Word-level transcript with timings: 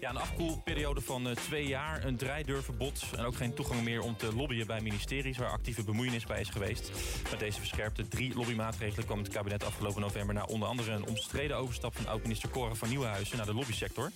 Ja, 0.00 0.10
een 0.10 0.16
afkoelperiode 0.16 1.00
van 1.00 1.28
uh, 1.28 1.32
twee 1.34 1.66
jaar, 1.66 2.04
een 2.04 2.16
draaidurverbod... 2.16 3.04
en 3.16 3.24
ook 3.24 3.36
geen 3.36 3.54
toegang 3.54 3.82
meer 3.82 4.00
om 4.00 4.16
te 4.16 4.34
lobbyen 4.34 4.66
bij 4.66 4.80
ministeries... 4.80 5.38
waar 5.38 5.50
actieve 5.50 5.84
bemoeienis 5.84 6.26
bij 6.26 6.40
is 6.40 6.48
geweest. 6.48 6.90
Met 7.30 7.38
deze 7.38 7.58
verscherpte 7.58 8.08
drie 8.08 8.34
lobbymaatregelen 8.34 9.06
kwam 9.06 9.18
het 9.18 9.28
kabinet 9.28 9.64
afgelopen 9.64 10.00
november... 10.00 10.34
naar 10.34 10.46
onder 10.46 10.68
andere 10.68 10.92
een 10.92 11.06
omstreden 11.06 11.56
overstap 11.56 11.96
van 11.96 12.06
oud-minister 12.06 12.48
Cora 12.48 12.74
van 12.74 12.88
Nieuwenhuizen... 12.88 13.36
naar 13.36 13.46
de 13.46 13.54
lobbysector. 13.54 14.10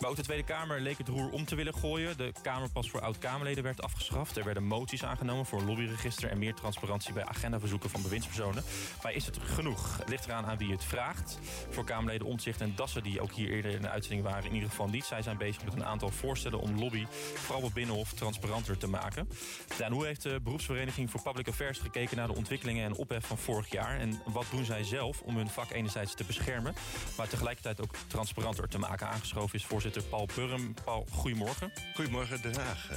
Maar 0.00 0.10
ook 0.10 0.16
de 0.16 0.22
Tweede 0.22 0.44
Kamer 0.44 0.80
leek 0.80 0.98
het 0.98 1.08
roer 1.08 1.30
om 1.30 1.44
te 1.44 1.54
willen 1.54 1.74
gooien. 1.74 2.16
De 2.16 2.32
Kamerpas 2.42 2.90
voor 2.90 3.00
oud-Kamerleden 3.00 3.64
werd 3.64 3.82
afgeschaft. 3.82 4.36
Er 4.36 4.44
werden 4.44 4.64
moties 4.64 5.04
aangenomen 5.04 5.46
voor 5.46 5.60
een 5.60 5.66
lobbyregister... 5.66 6.30
en 6.30 6.38
meer 6.38 6.54
transparantie 6.54 7.12
bij 7.12 7.24
agendaverzoeken 7.24 7.90
van 7.90 8.02
bewindspersonen. 8.02 8.64
Maar 9.02 9.12
is 9.12 9.26
het 9.26 9.38
genoeg? 9.42 9.96
Het 9.98 10.08
ligt 10.08 10.26
eraan 10.26 10.46
aan 10.46 10.58
wie 10.58 10.72
het 10.72 10.84
vraagt. 10.84 11.38
Voor 11.70 11.84
Kamerleden 11.84 12.26
Omtzigt 12.26 12.60
en 12.60 12.72
Dassen, 12.76 13.02
die 13.02 13.20
ook 13.20 13.32
hier 13.32 13.50
eerder 13.50 13.70
in 13.70 13.82
de 13.82 13.88
uitzending 13.88 14.22
waren... 14.22 14.44
in 14.44 14.54
ieder 14.54 14.68
geval 14.68 14.88
niet. 14.88 15.04
Zij 15.04 15.22
zijn 15.28 15.40
bezig 15.40 15.64
met 15.64 15.74
een 15.74 15.84
aantal 15.84 16.10
voorstellen 16.10 16.60
om 16.60 16.78
lobby... 16.78 17.06
vooral 17.34 17.62
op 17.62 17.74
Binnenhof 17.74 18.12
transparanter 18.12 18.78
te 18.78 18.86
maken. 18.86 19.28
en 19.78 19.92
hoe 19.92 20.06
heeft 20.06 20.22
de 20.22 20.40
beroepsvereniging 20.42 21.10
voor 21.10 21.22
Public 21.22 21.48
Affairs 21.48 21.78
gekeken... 21.78 22.16
naar 22.16 22.26
de 22.26 22.34
ontwikkelingen 22.34 22.84
en 22.84 22.94
ophef 22.94 23.26
van 23.26 23.38
vorig 23.38 23.70
jaar? 23.70 23.98
En 23.98 24.20
wat 24.24 24.46
doen 24.50 24.64
zij 24.64 24.84
zelf 24.84 25.20
om 25.20 25.36
hun 25.36 25.48
vak 25.48 25.70
enerzijds 25.70 26.14
te 26.14 26.24
beschermen... 26.24 26.74
maar 27.16 27.28
tegelijkertijd 27.28 27.80
ook 27.80 27.94
transparanter 28.06 28.68
te 28.68 28.78
maken? 28.78 29.08
Aangeschoven 29.08 29.58
is 29.58 29.64
voorzitter 29.64 30.02
Paul 30.02 30.26
Purrum. 30.26 30.74
Paul, 30.84 31.06
goedemorgen. 31.10 31.72
Goedemorgen, 31.94 32.42
Den 32.42 32.54
Haag. 32.54 32.90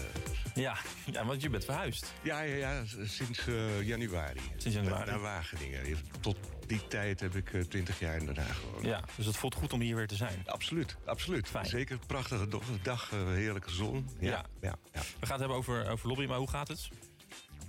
Ja, 0.53 0.77
ja, 1.05 1.25
want 1.25 1.41
je 1.41 1.49
bent 1.49 1.65
verhuisd. 1.65 2.13
Ja, 2.21 2.41
ja, 2.41 2.55
ja 2.55 2.83
sinds 3.03 3.47
uh, 3.47 3.81
januari. 3.81 4.41
Sinds 4.57 4.77
januari. 4.77 5.09
Naar 5.09 5.19
Wageningen. 5.19 5.97
Tot 6.19 6.37
die 6.71 6.87
tijd 6.87 7.19
heb 7.19 7.35
ik 7.35 7.53
uh, 7.53 7.61
20 7.61 7.99
jaar 7.99 8.17
in 8.17 8.25
Den 8.25 8.37
Haag 8.37 8.59
gewoond. 8.59 8.85
Ja, 8.85 9.01
dus 9.15 9.25
het 9.25 9.37
voelt 9.37 9.55
goed 9.55 9.73
om 9.73 9.81
hier 9.81 9.95
weer 9.95 10.07
te 10.07 10.15
zijn. 10.15 10.43
Absoluut, 10.45 10.97
absoluut. 11.05 11.47
Fijn. 11.47 11.65
Zeker 11.65 11.99
prachtige 12.27 12.79
dag, 12.81 13.11
uh, 13.13 13.19
heerlijke 13.27 13.71
zon. 13.71 14.09
Ja, 14.19 14.29
ja. 14.29 14.45
ja, 14.61 14.75
ja. 14.93 15.01
We 15.19 15.25
gaan 15.25 15.29
het 15.29 15.39
hebben 15.39 15.57
over, 15.57 15.89
over 15.89 16.07
lobby, 16.07 16.25
maar 16.25 16.37
hoe 16.37 16.49
gaat 16.49 16.67
het? 16.67 16.89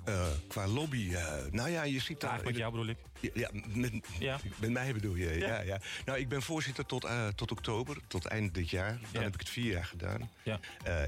Uh, 0.08 0.26
qua 0.48 0.66
lobby, 0.66 1.08
uh, 1.10 1.24
nou 1.50 1.70
ja, 1.70 1.82
je 1.82 2.00
ziet 2.00 2.20
daar... 2.20 2.40
met 2.44 2.56
jou 2.56 2.70
bedoel 2.70 2.86
ik? 2.86 2.96
Ja, 3.34 3.50
met, 3.74 3.92
ja. 4.18 4.38
met 4.60 4.70
mij 4.70 4.92
bedoel 4.92 5.14
je, 5.14 5.38
ja. 5.38 5.60
ja. 5.60 5.80
Nou, 6.04 6.18
ik 6.18 6.28
ben 6.28 6.42
voorzitter 6.42 6.86
tot, 6.86 7.04
uh, 7.04 7.26
tot 7.28 7.50
oktober, 7.50 7.96
tot 8.08 8.26
eind 8.26 8.54
dit 8.54 8.70
jaar. 8.70 8.98
Dan 9.12 9.22
heb 9.22 9.34
ik 9.34 9.40
het 9.40 9.48
vier 9.48 9.72
jaar 9.72 9.84
gedaan. 9.84 10.30
Ja. 10.42 10.58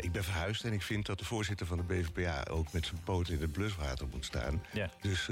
ik 0.01 0.12
ben 0.12 0.25
verhuisd 0.25 0.64
en 0.64 0.73
ik 0.73 0.83
vind 0.83 1.06
dat 1.06 1.19
de 1.19 1.25
voorzitter 1.25 1.67
van 1.67 1.77
de 1.77 1.83
BVPA... 1.83 2.45
ook 2.51 2.73
met 2.73 2.86
zijn 2.86 3.01
poot 3.05 3.29
in 3.29 3.41
het 3.41 3.53
bluswater 3.53 4.06
moet 4.12 4.25
staan. 4.25 4.62
Ja. 4.73 4.91
Dus 5.01 5.29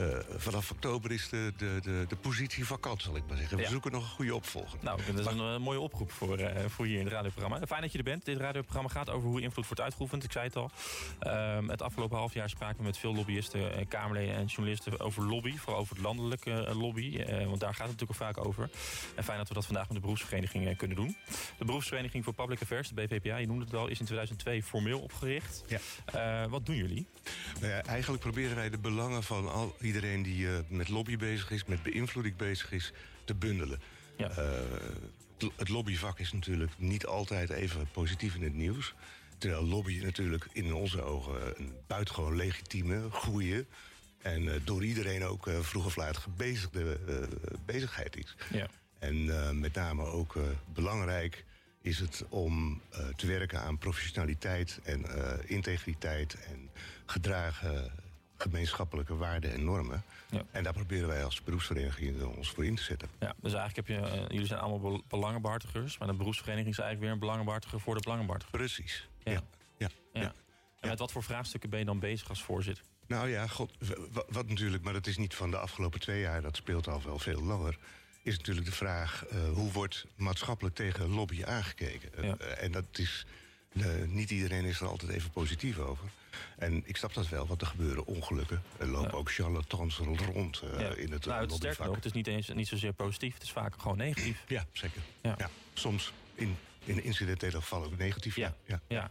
uh, 0.00 0.06
vanaf 0.36 0.70
oktober 0.70 1.12
is 1.12 1.28
de, 1.28 1.52
de, 1.56 1.78
de, 1.82 2.04
de 2.08 2.16
positie 2.16 2.66
vakant, 2.66 3.02
zal 3.02 3.16
ik 3.16 3.22
maar 3.28 3.36
zeggen. 3.36 3.56
We 3.56 3.66
zoeken 3.66 3.92
nog 3.92 4.02
een 4.02 4.08
goede 4.08 4.34
opvolger. 4.34 4.78
Nou, 4.80 5.00
dat 5.06 5.18
is 5.18 5.26
een 5.26 5.54
uh, 5.54 5.58
mooie 5.58 5.80
oproep 5.80 6.12
voor, 6.12 6.40
uh, 6.40 6.50
voor 6.68 6.86
hier 6.86 6.98
in 6.98 7.04
het 7.04 7.12
radioprogramma. 7.12 7.66
Fijn 7.66 7.80
dat 7.80 7.92
je 7.92 7.98
er 7.98 8.04
bent. 8.04 8.24
Dit 8.24 8.38
radioprogramma 8.38 8.88
gaat 8.88 9.10
over 9.10 9.28
hoe 9.28 9.40
invloed 9.40 9.66
wordt 9.66 9.80
uitgeoefend. 9.80 10.24
Ik 10.24 10.32
zei 10.32 10.44
het 10.44 10.56
al. 10.56 10.70
Ehm, 11.18 11.68
het 11.68 11.82
afgelopen 11.82 12.18
half 12.18 12.34
jaar 12.34 12.48
spraken 12.48 12.76
we 12.76 12.82
met 12.82 12.98
veel 12.98 13.14
lobbyisten, 13.14 13.88
Kamerleden 13.88 14.34
en 14.34 14.46
journalisten 14.46 15.00
over 15.00 15.22
lobby. 15.22 15.56
Vooral 15.56 15.80
over 15.80 15.94
het 15.94 16.04
landelijke 16.04 16.74
lobby. 16.74 17.24
want 17.46 17.60
daar 17.60 17.74
gaat 17.74 17.88
het 17.88 18.00
natuurlijk 18.00 18.20
al 18.20 18.26
vaak 18.26 18.46
over. 18.46 18.70
En 19.14 19.24
fijn 19.24 19.38
dat 19.38 19.48
we 19.48 19.54
dat 19.54 19.66
vandaag 19.66 19.86
met 19.86 19.94
de 19.94 20.00
beroepsvereniging 20.00 20.76
kunnen 20.76 20.96
doen. 20.96 21.16
De 21.58 21.64
beroepsvereniging 21.64 22.24
voor 22.24 22.32
Public 22.32 22.62
Affairs, 22.62 22.88
de 22.88 22.94
BVPA, 22.94 23.36
je 23.36 23.46
noemde 23.46 23.64
het 23.64 23.74
al, 23.74 23.88
is 23.88 23.98
in 23.98 24.04
2002 24.04 24.62
formeel 24.62 25.00
opgericht. 25.00 25.64
Ja. 25.66 26.48
wat 26.48 26.66
doen 26.66 26.76
jullie? 26.76 27.06
Nou 27.60 27.72
ja, 27.72 27.82
eigenlijk 27.82 28.22
proberen 28.22 28.56
wij 28.56 28.70
de 28.70 28.78
belangen 28.78 29.22
van 29.22 29.52
al 29.52 29.74
iedereen 29.86 30.22
die 30.22 30.46
uh, 30.46 30.58
met 30.68 30.88
lobby 30.88 31.16
bezig 31.16 31.50
is, 31.50 31.64
met 31.64 31.82
beïnvloeding 31.82 32.36
bezig 32.36 32.72
is, 32.72 32.92
te 33.24 33.34
bundelen. 33.34 33.80
Ja. 34.16 34.30
Uh, 34.30 35.48
het 35.56 35.68
lobbyvak 35.68 36.18
is 36.18 36.32
natuurlijk 36.32 36.72
niet 36.76 37.06
altijd 37.06 37.50
even 37.50 37.88
positief 37.92 38.34
in 38.34 38.42
het 38.42 38.54
nieuws. 38.54 38.94
Terwijl 39.38 39.64
lobby 39.64 40.00
natuurlijk 40.02 40.48
in 40.52 40.74
onze 40.74 41.02
ogen 41.02 41.60
een 41.60 41.72
buitengewoon 41.86 42.36
legitieme, 42.36 43.10
goede 43.10 43.66
en 44.22 44.42
uh, 44.42 44.52
door 44.64 44.84
iedereen 44.84 45.24
ook 45.24 45.50
vroeg 45.60 45.86
of 45.86 45.96
laat 45.96 46.16
gebezigde 46.16 46.98
bezigheid 47.66 48.16
is. 48.16 48.36
Ja. 48.52 48.68
En 48.98 49.60
met 49.60 49.74
name 49.74 50.04
ook 50.04 50.36
belangrijk 50.72 51.44
is 51.80 51.98
het 51.98 52.24
om 52.28 52.80
te 53.16 53.26
werken 53.26 53.60
aan 53.60 53.78
professionaliteit 53.78 54.80
en 54.82 55.04
integriteit 55.48 56.34
en 56.34 56.70
gedragen 57.06 57.92
gemeenschappelijke 58.36 59.16
waarden 59.16 59.52
en 59.52 59.64
normen. 59.64 60.02
Ja. 60.30 60.42
En 60.50 60.62
daar 60.62 60.72
proberen 60.72 61.08
wij 61.08 61.24
als 61.24 61.42
beroepsvereniging 61.42 62.22
ons 62.22 62.50
voor 62.50 62.64
in 62.64 62.74
te 62.74 62.82
zetten. 62.82 63.08
Ja, 63.20 63.34
dus 63.40 63.54
eigenlijk 63.54 63.88
heb 63.88 63.98
je, 63.98 64.16
uh, 64.16 64.28
jullie 64.28 64.46
zijn 64.46 64.60
allemaal 64.60 65.02
belangenbehartigers, 65.08 65.98
maar 65.98 66.08
de 66.08 66.14
beroepsvereniging 66.14 66.70
is 66.70 66.78
eigenlijk 66.78 67.00
weer 67.00 67.10
een 67.10 67.26
belangenbehartiger 67.26 67.80
voor 67.80 67.94
de 67.94 68.00
belangenbehartiger. 68.00 68.58
Precies. 68.58 69.08
Ja. 69.22 69.32
Ja. 69.32 69.40
ja. 69.78 69.88
ja. 70.12 70.34
En 70.80 70.88
met 70.88 70.98
wat 70.98 71.12
voor 71.12 71.22
vraagstukken 71.22 71.70
ben 71.70 71.78
je 71.78 71.84
dan 71.84 71.98
bezig 71.98 72.28
als 72.28 72.42
voorzitter? 72.42 72.84
Nou 73.06 73.28
ja, 73.28 73.46
god, 73.46 73.72
wat 74.28 74.48
natuurlijk, 74.48 74.82
maar 74.82 74.92
dat 74.92 75.06
is 75.06 75.16
niet 75.16 75.34
van 75.34 75.50
de 75.50 75.58
afgelopen 75.58 76.00
twee 76.00 76.20
jaar, 76.20 76.42
dat 76.42 76.56
speelt 76.56 76.88
al 76.88 77.02
wel 77.02 77.18
veel 77.18 77.42
langer. 77.42 77.78
Is 78.22 78.36
natuurlijk 78.36 78.66
de 78.66 78.72
vraag: 78.72 79.24
uh, 79.32 79.48
hoe 79.48 79.72
wordt 79.72 80.06
maatschappelijk 80.16 80.74
tegen 80.74 81.08
lobby 81.08 81.44
aangekeken? 81.44 82.10
Uh, 82.18 82.62
en 82.62 82.72
dat 82.72 82.84
is 82.92 83.26
niet 84.06 84.30
iedereen 84.30 84.64
is 84.64 84.80
er 84.80 84.86
altijd 84.86 85.10
even 85.10 85.30
positief 85.30 85.78
over. 85.78 86.08
En 86.58 86.82
ik 86.84 86.96
snap 86.96 87.14
dat 87.14 87.28
wel, 87.28 87.46
want 87.46 87.60
er 87.60 87.66
gebeuren 87.66 88.06
ongelukken. 88.06 88.62
Er 88.78 88.86
lopen 88.86 89.12
ook 89.12 89.30
charlatans 89.30 89.96
rond 89.96 90.62
uh, 90.64 90.80
in 90.98 91.12
het 91.12 91.26
nou, 91.26 91.40
het 91.40 91.78
nog, 91.78 91.94
het 91.94 92.04
is 92.04 92.12
niet, 92.12 92.26
eens, 92.26 92.48
niet 92.48 92.68
zozeer 92.68 92.92
positief. 92.92 93.34
Het 93.34 93.42
is 93.42 93.52
vaak 93.52 93.74
gewoon 93.78 93.96
negatief. 93.96 94.44
Ja, 94.48 94.66
zeker. 94.72 95.02
Ja. 95.20 95.34
ja. 95.38 95.50
Soms 95.74 96.12
in, 96.34 96.56
in 96.84 97.04
incidentele 97.04 97.60
gevallen 97.60 97.86
ook 97.86 97.98
negatief. 97.98 98.36
Ja. 98.36 98.54
ja. 98.66 98.80
ja. 98.88 99.08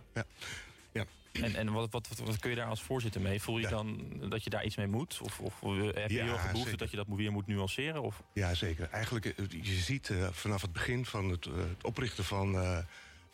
En, 1.42 1.56
en 1.56 1.72
wat, 1.72 1.92
wat, 1.92 2.08
wat, 2.24 2.40
kun 2.40 2.50
je 2.50 2.56
daar 2.56 2.68
als 2.68 2.82
voorzitter 2.82 3.22
mee? 3.22 3.42
Voel 3.42 3.58
je 3.58 3.68
dan 3.68 4.00
dat 4.30 4.44
je 4.44 4.50
daar 4.50 4.66
iets 4.66 4.76
mee 4.76 4.88
moet? 4.88 5.20
Of, 5.22 5.40
of 5.40 5.62
heb 5.94 6.10
je 6.10 6.22
heel 6.22 6.38
behoefte 6.52 6.78
dat 6.78 6.92
je 6.92 6.98
dat 6.98 7.06
weer 7.10 7.32
moet 7.32 7.48
nuanceren? 7.48 8.02
Of? 8.02 8.24
Ja, 8.34 8.54
zeker. 8.54 8.90
Eigenlijk, 8.90 9.26
eh, 9.26 9.46
je 9.50 9.74
ziet 9.74 10.10
uh, 10.10 10.28
vanaf 10.32 10.62
het 10.62 10.74
begin 10.74 11.06
van 11.06 11.30
het, 11.30 11.46
uh, 11.46 11.54
het 11.56 11.84
oprichten 11.84 12.24
van... 12.24 12.86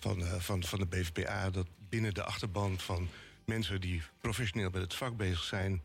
Van, 0.02 0.20
uh, 0.20 0.34
van, 0.40 0.64
van 0.64 0.80
de 0.80 0.86
BVPA... 0.86 1.50
dat 1.50 1.68
binnen 1.90 2.14
de 2.14 2.24
achterban 2.24 2.80
van 2.80 3.10
mensen 3.46 3.82
die 3.82 4.02
professioneel 4.22 4.70
met 4.70 4.82
het 4.82 4.94
vak 4.94 5.18
bezig 5.18 5.44
zijn... 5.44 5.84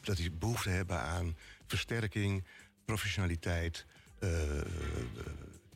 dat 0.00 0.16
die 0.16 0.30
behoefte 0.30 0.68
hebben 0.68 1.00
aan 1.00 1.36
versterking, 1.66 2.44
professionaliteit... 2.84 3.86
Uh, 4.20 4.30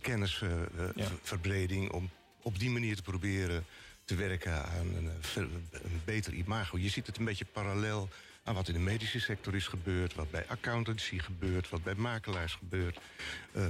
kennisverbreding... 0.01 1.93
om 1.93 2.11
op 2.43 2.59
die 2.59 2.71
manier 2.71 2.97
te 2.97 3.03
proberen 3.03 3.65
te 4.05 4.15
werken 4.15 4.65
aan 4.65 4.95
een, 4.95 5.11
een, 5.35 6.01
beter 6.05 6.33
imago. 6.33 6.79
Je 6.79 6.89
ziet 6.89 7.07
het 7.07 7.17
een 7.17 7.25
beetje 7.25 7.45
parallel 7.45 8.09
aan 8.43 8.55
wat 8.55 8.69
in 8.69 8.75
de 8.75 8.81
medische 8.81 9.21
sector 9.21 9.55
is 9.55 9.67
gebeurd... 9.67 10.15
wat 10.15 10.31
bij 10.31 10.47
accountancy 10.49 11.19
gebeurt, 11.19 11.69
wat 11.69 11.83
bij 11.83 11.95
makelaars 11.95 12.55
gebeurt. 12.55 12.99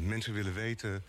Mensen 0.01 0.35
willen 0.35 0.55
weten 0.55 1.03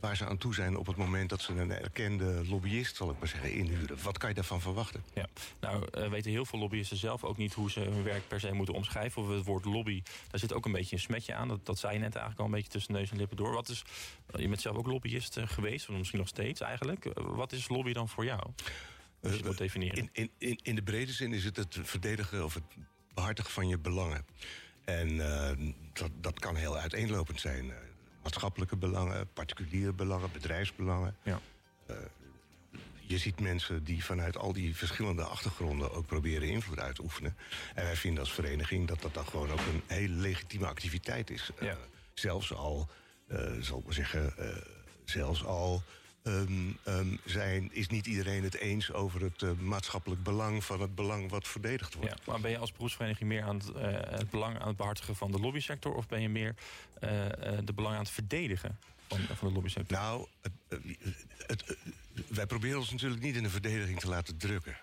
waar 0.00 0.16
ze 0.16 0.26
aan 0.26 0.38
toe 0.38 0.54
zijn 0.54 0.76
op 0.76 0.86
het 0.86 0.96
moment 0.96 1.28
dat 1.28 1.40
ze 1.40 1.52
een 1.52 1.70
erkende 1.70 2.46
lobbyist, 2.46 2.96
zal 2.96 3.10
ik 3.10 3.18
maar 3.18 3.28
zeggen, 3.28 3.52
inhuren. 3.52 4.02
Wat 4.02 4.18
kan 4.18 4.28
je 4.28 4.34
daarvan 4.34 4.60
verwachten? 4.60 5.04
Ja, 5.14 5.26
nou 5.60 5.86
uh, 5.98 6.08
weten 6.08 6.30
heel 6.30 6.44
veel 6.44 6.58
lobbyisten 6.58 6.96
zelf 6.96 7.24
ook 7.24 7.36
niet 7.36 7.54
hoe 7.54 7.70
ze 7.70 7.80
hun 7.80 8.02
werk 8.02 8.28
per 8.28 8.40
se 8.40 8.52
moeten 8.52 8.74
omschrijven. 8.74 9.22
Of 9.22 9.28
het 9.28 9.44
woord 9.44 9.64
lobby, 9.64 10.02
daar 10.30 10.40
zit 10.40 10.52
ook 10.52 10.64
een 10.64 10.72
beetje 10.72 10.96
een 10.96 11.02
smetje 11.02 11.34
aan. 11.34 11.48
Dat, 11.48 11.66
dat 11.66 11.78
zei 11.78 11.92
je 11.92 11.98
net 11.98 12.14
eigenlijk 12.14 12.38
al 12.40 12.44
een 12.44 12.50
beetje 12.50 12.70
tussen 12.70 12.92
neus 12.92 13.10
en 13.10 13.16
lippen 13.16 13.36
door. 13.36 13.52
Wat 13.52 13.68
is, 13.68 13.84
je 14.36 14.48
bent 14.48 14.60
zelf 14.60 14.76
ook 14.76 14.86
lobbyist 14.86 15.38
geweest, 15.40 15.88
of 15.88 15.96
misschien 15.96 16.18
nog 16.18 16.28
steeds 16.28 16.60
eigenlijk. 16.60 17.10
Wat 17.14 17.52
is 17.52 17.68
lobby 17.68 17.92
dan 17.92 18.08
voor 18.08 18.24
jou? 18.24 18.40
Als 19.22 19.36
je 19.36 19.44
het 19.44 19.58
definiëren. 19.58 19.96
In, 19.96 20.08
in, 20.12 20.30
in, 20.38 20.58
in 20.62 20.74
de 20.74 20.82
brede 20.82 21.12
zin 21.12 21.32
is 21.32 21.44
het 21.44 21.56
het 21.56 21.78
verdedigen 21.82 22.44
of 22.44 22.54
het 22.54 22.64
behartigen 23.14 23.50
van 23.50 23.68
je 23.68 23.78
belangen. 23.78 24.26
En 24.84 25.16
dat, 25.92 26.10
dat 26.20 26.38
kan 26.38 26.56
heel 26.56 26.76
uiteenlopend 26.76 27.40
zijn 27.40 27.72
maatschappelijke 28.28 28.76
belangen, 28.76 29.28
particuliere 29.32 29.92
belangen, 29.92 30.32
bedrijfsbelangen. 30.32 31.16
Ja. 31.22 31.40
Uh, 31.90 31.96
je 33.00 33.18
ziet 33.18 33.40
mensen 33.40 33.84
die 33.84 34.04
vanuit 34.04 34.36
al 34.36 34.52
die 34.52 34.76
verschillende 34.76 35.22
achtergronden 35.22 35.92
ook 35.92 36.06
proberen 36.06 36.48
invloed 36.48 36.78
uit 36.78 36.94
te 36.94 37.02
oefenen. 37.02 37.36
En 37.74 37.84
wij 37.84 37.96
vinden 37.96 38.20
als 38.20 38.32
vereniging 38.32 38.88
dat 38.88 39.02
dat 39.02 39.14
dan 39.14 39.26
gewoon 39.26 39.50
ook 39.50 39.58
een 39.58 39.82
hele 39.86 40.14
legitieme 40.14 40.66
activiteit 40.66 41.30
is. 41.30 41.50
Ja. 41.60 41.66
Uh, 41.66 41.72
zelfs 42.14 42.54
al, 42.54 42.88
uh, 43.28 43.38
zal 43.60 43.78
ik 43.78 43.84
maar 43.84 43.94
zeggen, 43.94 44.34
zelfs 45.04 45.44
al 45.44 45.82
um, 46.22 46.76
um, 46.88 47.18
zijn, 47.24 47.68
is 47.72 47.88
niet 47.88 48.06
iedereen 48.06 48.42
het 48.42 48.54
eens 48.54 48.92
over 48.92 49.22
het 49.22 49.42
uh, 49.42 49.50
maatschappelijk 49.52 50.22
belang 50.22 50.64
van 50.64 50.80
het 50.80 50.94
belang 50.94 51.30
wat 51.30 51.48
verdedigd 51.48 51.94
wordt. 51.94 52.10
Ja, 52.10 52.32
maar 52.32 52.40
ben 52.40 52.50
je 52.50 52.58
als 52.58 52.72
beroepsvereniging 52.72 53.28
meer 53.28 53.42
aan 53.42 53.56
het, 53.56 53.68
uh, 53.68 53.82
het 54.18 54.30
belang 54.30 54.58
aan 54.58 54.68
het 54.68 54.76
behartigen 54.76 55.16
van 55.16 55.32
de 55.32 55.38
lobbysector 55.38 55.94
of 55.94 56.06
ben 56.06 56.20
je 56.20 56.28
meer 56.28 56.54
uh, 57.04 57.10
de 57.64 57.72
belang 57.74 57.94
aan 57.94 58.02
het 58.02 58.10
verdedigen? 58.10 58.78
Van, 59.08 59.18
van 59.36 59.48
de 59.48 59.54
lobbysector? 59.54 59.96
Nou, 59.96 60.26
het, 60.68 60.82
het, 61.46 61.76
wij 62.28 62.46
proberen 62.46 62.78
ons 62.78 62.90
natuurlijk 62.90 63.22
niet 63.22 63.36
in 63.36 63.42
de 63.42 63.50
verdediging 63.50 64.00
te 64.00 64.08
laten 64.08 64.36
drukken. 64.36 64.76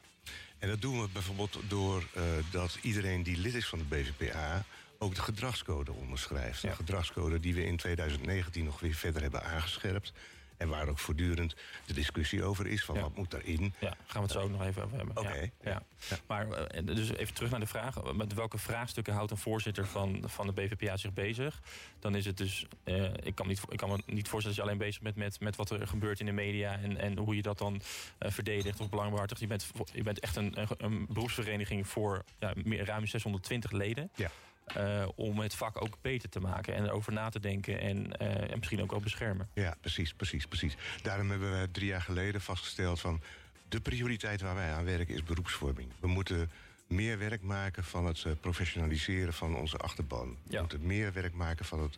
En 0.60 0.70
dat 0.70 0.82
doen 0.82 1.02
we 1.02 1.08
bijvoorbeeld 1.14 1.60
door 1.68 2.04
dat 2.52 2.78
iedereen 2.82 3.24
die 3.24 3.38
lid 3.38 3.54
is 3.54 3.68
van 3.68 3.80
de 3.80 3.86
BVPA 3.86 4.66
ook 4.98 5.16
de 5.16 5.22
gedragscode 5.22 5.92
onderschrijft. 5.92 6.62
Ja. 6.62 6.70
Een 6.70 6.76
gedragscode 6.76 7.40
die 7.40 7.54
we 7.54 7.66
in 7.66 7.78
2019 7.78 8.66
nog 8.66 8.80
weer 8.80 8.94
verder 8.94 9.22
hebben 9.22 9.44
aangescherpt. 9.44 10.14
En 10.58 10.70
waar 10.70 10.88
ook 10.88 11.00
voortdurend 11.00 11.56
de 11.86 11.94
discussie 11.94 12.44
over 12.44 12.68
is: 12.68 12.84
van 12.84 13.00
wat 13.00 13.16
moet 13.16 13.32
daarin. 13.32 13.74
Ja, 13.80 13.90
gaan 14.06 14.22
we 14.22 14.28
het 14.28 14.32
zo 14.32 14.40
ook 14.40 14.52
nog 14.52 14.64
even 14.64 14.84
over 14.84 14.98
hebben. 14.98 15.18
Oké. 15.18 15.50
Ja, 15.62 15.84
ja. 16.10 16.18
Maar 16.28 16.50
eh, 16.52 16.86
dus 16.86 17.14
even 17.14 17.34
terug 17.34 17.52
naar 17.52 17.60
de 17.60 17.66
vraag: 17.66 18.14
met 18.14 18.34
welke 18.34 18.58
vraagstukken 18.58 19.14
houdt 19.14 19.32
een 19.32 19.38
voorzitter 19.38 19.86
van, 19.86 20.24
van 20.26 20.48
de 20.48 20.54
BVPA 20.54 20.98
zich 20.98 21.14
bezig? 21.14 21.62
Dan 22.00 22.16
is 22.16 22.26
het 22.26 22.38
dus. 22.38 22.66
Uh, 22.84 23.14
ik, 23.24 23.36
kan 23.36 23.48
niet, 23.48 23.62
ik 23.70 23.78
kan 23.78 23.90
me 23.90 23.98
niet 24.06 24.28
voorstellen 24.28 24.58
dat 24.58 24.66
je 24.66 24.72
alleen 24.72 24.88
bezig 24.88 25.02
bent 25.02 25.16
met, 25.16 25.40
met 25.40 25.56
wat 25.56 25.70
er 25.70 25.88
gebeurt 25.88 26.20
in 26.20 26.26
de 26.26 26.32
media 26.32 26.78
en, 26.78 26.98
en 26.98 27.18
hoe 27.18 27.36
je 27.36 27.42
dat 27.42 27.58
dan 27.58 27.82
uh, 28.20 28.32
verdedigt 28.32 28.80
of 28.80 28.90
belangbehartigt. 28.90 29.40
Je 29.40 29.48
bent, 29.48 29.72
je 29.94 30.04
bent 30.04 30.20
echt 30.20 30.36
een, 30.36 30.60
een, 30.60 30.68
een 30.78 31.06
beroepsvereniging 31.10 31.88
voor 31.88 32.24
ja, 32.40 32.54
meer, 32.64 32.86
ruim 32.86 33.06
620 33.06 33.72
leden. 33.72 34.10
Ja. 34.16 34.32
Uh, 34.78 35.08
om 35.16 35.40
het 35.40 35.56
vak 35.56 35.82
ook 35.82 35.98
beter 36.02 36.30
te 36.30 36.40
maken 36.40 36.76
en 36.76 36.86
erover 36.86 37.14
na 37.14 37.30
te 37.30 37.40
denken 37.40 37.80
en, 37.80 37.98
uh, 38.22 38.52
en 38.52 38.58
misschien 38.58 38.82
ook 38.82 38.92
wel 38.92 39.00
beschermen. 39.00 39.50
Ja, 39.54 39.76
precies, 39.82 40.14
precies, 40.14 40.48
precies. 40.48 40.76
Daarom 41.02 41.30
hebben 41.30 41.62
we 41.62 41.72
drie 41.72 41.88
jaar 41.88 42.02
geleden 42.02 42.42
vastgesteld 42.42 43.00
van 43.00 43.22
de 43.70 43.82
prioriteit 43.82 44.42
waar 44.42 44.56
wij 44.56 44.74
aan 44.74 44.86
werken 44.86 45.16
is 45.16 45.24
beroepsvorming. 45.24 45.90
We 46.00 46.08
moeten 46.08 46.52
meer 46.88 47.18
werk 47.18 47.42
maken 47.42 47.84
van 47.84 48.06
het 48.06 48.24
uh, 48.24 48.34
professionaliseren 48.40 49.34
van 49.34 49.56
onze 49.56 49.78
achterban. 49.78 50.38
Ja. 50.44 50.54
We 50.54 50.60
moeten 50.60 50.86
meer 50.86 51.14
werk 51.14 51.34
maken 51.34 51.66
van, 51.66 51.82
het, 51.82 51.98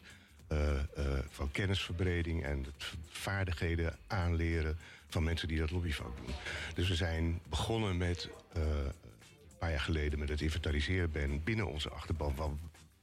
van 1.30 1.52
kennisverbreding 1.52 2.44
en 2.44 2.64
het 2.64 2.94
vaardigheden 3.08 3.98
aanleren 4.08 4.78
van 5.10 5.24
mensen 5.24 5.48
die 5.48 5.60
dat 5.60 5.72
lobbyvak 5.72 6.18
doen. 6.18 6.36
Dus 6.74 6.90
we 6.90 6.96
zijn 6.96 7.40
begonnen 7.50 7.98
met 7.98 8.30
een 9.58 9.68
paar 9.68 9.76
jaar 9.76 9.86
geleden 9.86 10.20
met 10.20 10.30
het 10.30 10.42
inventariseren 10.42 11.12
ben 11.12 11.44
binnen 11.44 11.68
onze 11.68 11.90
achterban 11.90 12.36
van 12.36 12.60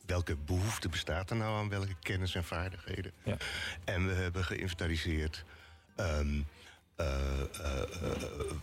welke 0.06 0.36
behoefte 0.36 0.88
bestaat 0.88 1.30
er 1.30 1.36
nou 1.36 1.58
aan 1.58 1.68
welke 1.68 1.94
kennis 2.00 2.34
en 2.34 2.44
vaardigheden. 2.44 3.12
Ja. 3.24 3.36
En 3.84 4.06
we 4.06 4.12
hebben 4.12 4.44
geïnventariseerd 4.44 5.44
um, 5.96 6.46
uh, 7.00 7.06
uh, 7.60 7.82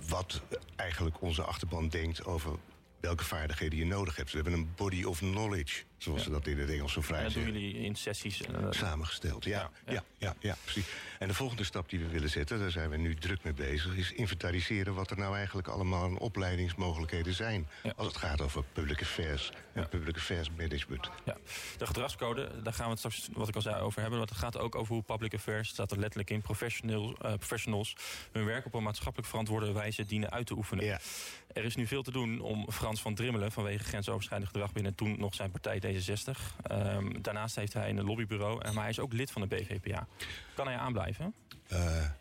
wat 0.07 0.41
eigenlijk 0.75 1.21
onze 1.21 1.43
achterban 1.43 1.88
denkt 1.88 2.25
over 2.25 2.51
welke 2.99 3.23
vaardigheden 3.23 3.79
je 3.79 3.85
nodig 3.85 4.15
hebt. 4.15 4.31
We 4.31 4.35
hebben 4.35 4.53
een 4.53 4.73
body 4.75 5.03
of 5.03 5.19
knowledge, 5.19 5.83
zoals 6.03 6.19
ja. 6.19 6.25
ze 6.25 6.31
dat 6.31 6.48
in 6.48 6.59
het 6.59 6.69
Engels 6.69 6.94
zo 6.94 7.01
vrij 7.01 7.18
En 7.18 7.24
dat 7.24 7.33
doen 7.33 7.44
jullie 7.44 7.77
in 7.77 7.95
sessies? 7.95 8.42
Uh, 8.42 8.68
Samengesteld, 8.69 9.44
ja 9.44 9.51
ja, 9.86 9.94
ja. 9.94 10.03
ja, 10.18 10.36
ja, 10.39 10.56
precies. 10.63 10.86
En 11.19 11.27
de 11.27 11.33
volgende 11.33 11.63
stap 11.63 11.89
die 11.89 12.00
we 12.00 12.07
willen 12.07 12.30
zetten, 12.30 12.59
daar 12.59 12.71
zijn 12.71 12.89
we 12.89 12.98
nu 12.98 13.15
druk 13.15 13.44
mee 13.44 13.53
bezig... 13.53 13.95
is 13.95 14.12
inventariseren 14.12 14.94
wat 14.94 15.09
er 15.09 15.18
nou 15.18 15.36
eigenlijk 15.36 15.68
allemaal 15.68 16.03
aan 16.03 16.18
opleidingsmogelijkheden 16.18 17.33
zijn... 17.33 17.68
als 17.95 18.07
het 18.07 18.18
gaat 18.18 18.42
over 18.42 18.63
public 18.74 19.01
affairs 19.01 19.51
en 19.74 19.89
public 19.89 20.15
affairs 20.15 20.50
management. 20.57 21.09
Ja. 21.25 21.38
De 21.77 21.86
gedragscode, 21.86 22.62
daar 22.63 22.74
gaan 22.74 22.86
we 22.86 22.92
het 22.92 23.00
straks, 23.00 23.30
wat 23.33 23.48
ik 23.48 23.56
al 23.56 23.62
zei, 23.62 23.81
over 23.81 24.01
hebben. 24.01 24.19
Want 24.19 24.30
het 24.30 24.39
gaat 24.39 24.57
ook 24.57 24.75
over 24.75 24.94
hoe 24.94 25.03
public 25.03 25.33
affairs, 25.33 25.69
staat 25.69 25.92
er 25.92 26.00
letterlijk 26.00 26.30
in... 26.30 26.42
Professional, 26.42 27.09
uh, 27.09 27.33
professionals 27.33 27.95
hun 28.31 28.45
werk 28.45 28.65
op 28.65 28.74
een 28.74 28.83
maatschappelijk 28.83 29.30
verantwoorde 29.30 29.71
wijze 29.71 30.06
dienen 30.06 30.31
uit 30.31 30.45
te 30.45 30.53
oefenen. 30.53 31.00
Er 31.53 31.63
is 31.63 31.75
nu 31.75 31.88
veel 31.88 32.03
te 32.03 32.12
doen 32.12 32.39
om 32.39 32.71
Frans 32.71 33.01
van 33.01 33.15
Drimmelen... 33.15 33.51
vanwege 33.51 33.83
grensoverschrijdend 33.83 34.51
gedrag 34.51 34.71
binnen 34.71 34.95
toen 34.95 35.19
nog 35.19 35.36
zijn 35.36 35.51
partij 35.51 35.80
D66. 35.91 36.39
Um, 36.71 37.21
daarnaast 37.21 37.55
heeft 37.55 37.73
hij 37.73 37.89
een 37.89 38.03
lobbybureau, 38.03 38.63
maar 38.63 38.81
hij 38.81 38.89
is 38.89 38.99
ook 38.99 39.13
lid 39.13 39.31
van 39.31 39.41
de 39.41 39.47
BVPA. 39.47 40.07
Kan 40.53 40.67
hij 40.67 40.77
aanblijven? 40.77 41.33
Uh, 41.71 41.79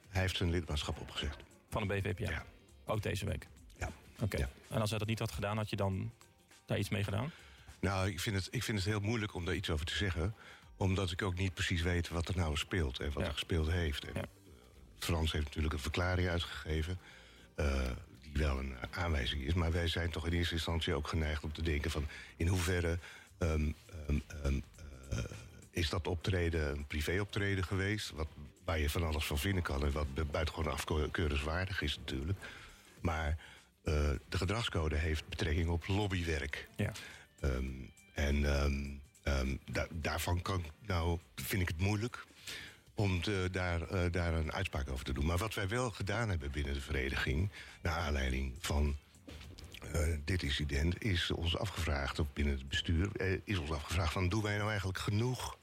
hij 0.08 0.20
heeft 0.20 0.36
zijn 0.36 0.50
lidmaatschap 0.50 1.00
opgezegd. 1.00 1.36
Van 1.70 1.88
de 1.88 1.94
BVPA? 1.94 2.30
Ja. 2.30 2.44
Ook 2.86 3.02
deze 3.02 3.24
week? 3.24 3.46
Ja. 3.76 3.88
Oké. 4.20 4.48
En 4.68 4.80
als 4.80 4.90
hij 4.90 4.98
dat 4.98 5.08
niet 5.08 5.18
had 5.18 5.32
gedaan, 5.32 5.56
had 5.56 5.70
je 5.70 5.76
dan 5.76 6.12
daar 6.66 6.78
iets 6.78 6.88
mee 6.88 7.04
gedaan? 7.04 7.30
Nou, 7.80 8.08
ik 8.08 8.20
vind, 8.20 8.36
het, 8.36 8.48
ik 8.50 8.62
vind 8.62 8.78
het 8.78 8.86
heel 8.86 9.00
moeilijk 9.00 9.34
om 9.34 9.44
daar 9.44 9.54
iets 9.54 9.70
over 9.70 9.86
te 9.86 9.94
zeggen. 9.96 10.34
Omdat 10.76 11.10
ik 11.10 11.22
ook 11.22 11.34
niet 11.38 11.54
precies 11.54 11.82
weet 11.82 12.08
wat 12.08 12.28
er 12.28 12.36
nou 12.36 12.56
speelt 12.56 13.00
en 13.00 13.12
wat 13.12 13.26
er 13.26 13.32
gespeeld 13.32 13.70
heeft. 13.70 14.04
En, 14.04 14.14
eh, 14.14 14.22
Frans 14.98 15.32
heeft 15.32 15.44
natuurlijk 15.44 15.74
een 15.74 15.80
verklaring 15.80 16.28
uitgegeven. 16.28 16.98
eh, 17.54 17.90
die 18.22 18.42
wel 18.42 18.58
een 18.58 18.76
eh, 18.80 19.02
aanwijzing 19.02 19.42
is. 19.42 19.54
Maar 19.54 19.72
wij 19.72 19.88
zijn 19.88 20.10
toch 20.10 20.26
in 20.26 20.32
eerste 20.32 20.54
instantie 20.54 20.94
ook 20.94 21.08
geneigd 21.08 21.44
om 21.44 21.52
te 21.52 21.62
denken 21.62 21.90
van... 21.90 22.06
in 22.36 22.46
hoeverre 22.46 22.98
ehm, 23.40 23.70
ehm, 24.06 24.18
ehm, 24.44 24.60
eh, 25.10 25.18
is 25.70 25.88
dat 25.88 26.06
optreden 26.06 26.70
een 26.70 26.86
privéoptreden 26.86 27.64
geweest... 27.64 28.10
Wat, 28.10 28.28
waar 28.64 28.78
je 28.78 28.90
van 28.90 29.02
alles 29.04 29.24
van 29.24 29.38
vinden 29.38 29.62
kan 29.62 29.84
en 29.84 29.92
wat 29.92 30.14
bu- 30.14 30.24
buitengewoon 30.24 30.72
afkeurenswaardig 30.72 31.82
is 31.82 31.96
natuurlijk. 31.98 32.38
Maar 33.00 33.28
eh, 33.82 34.10
de 34.28 34.36
gedragscode 34.36 34.96
heeft 34.96 35.28
betrekking 35.28 35.68
op 35.68 35.86
lobbywerk. 35.86 36.68
Ja. 36.76 36.92
En 38.14 38.40
da- 39.64 39.86
daarvan 39.90 40.42
kan, 40.42 40.64
nou, 40.86 41.18
vind 41.34 41.62
ik 41.62 41.68
het 41.68 41.80
moeilijk 41.80 42.26
om 42.94 43.22
te- 43.22 43.48
daar, 43.52 43.82
eh, 43.82 44.12
daar 44.12 44.32
een 44.34 44.52
uitspraak 44.52 44.90
over 44.90 45.04
te 45.04 45.12
doen. 45.12 45.26
Maar 45.26 45.38
wat 45.38 45.54
wij 45.54 45.68
wel 45.68 45.90
gedaan 45.90 46.28
hebben 46.28 46.50
binnen 46.50 46.74
de 46.74 46.80
vereniging... 46.80 47.50
naar 47.82 47.94
aanleiding 47.96 48.54
van 48.60 48.96
eh, 49.92 50.16
dit 50.24 50.42
incident... 50.42 51.02
is 51.04 51.30
ons 51.30 51.56
afgevraagd, 51.56 52.18
of 52.18 52.32
binnen 52.32 52.54
het 52.54 52.68
bestuur... 52.68 53.08
eh, 53.16 53.38
is 53.44 53.58
ons 53.58 53.70
afgevraagd 53.70 54.12
van... 54.12 54.28
doen 54.28 54.42
wij 54.42 54.56
nou 54.56 54.68
eigenlijk 54.68 54.98
genoeg 54.98 55.58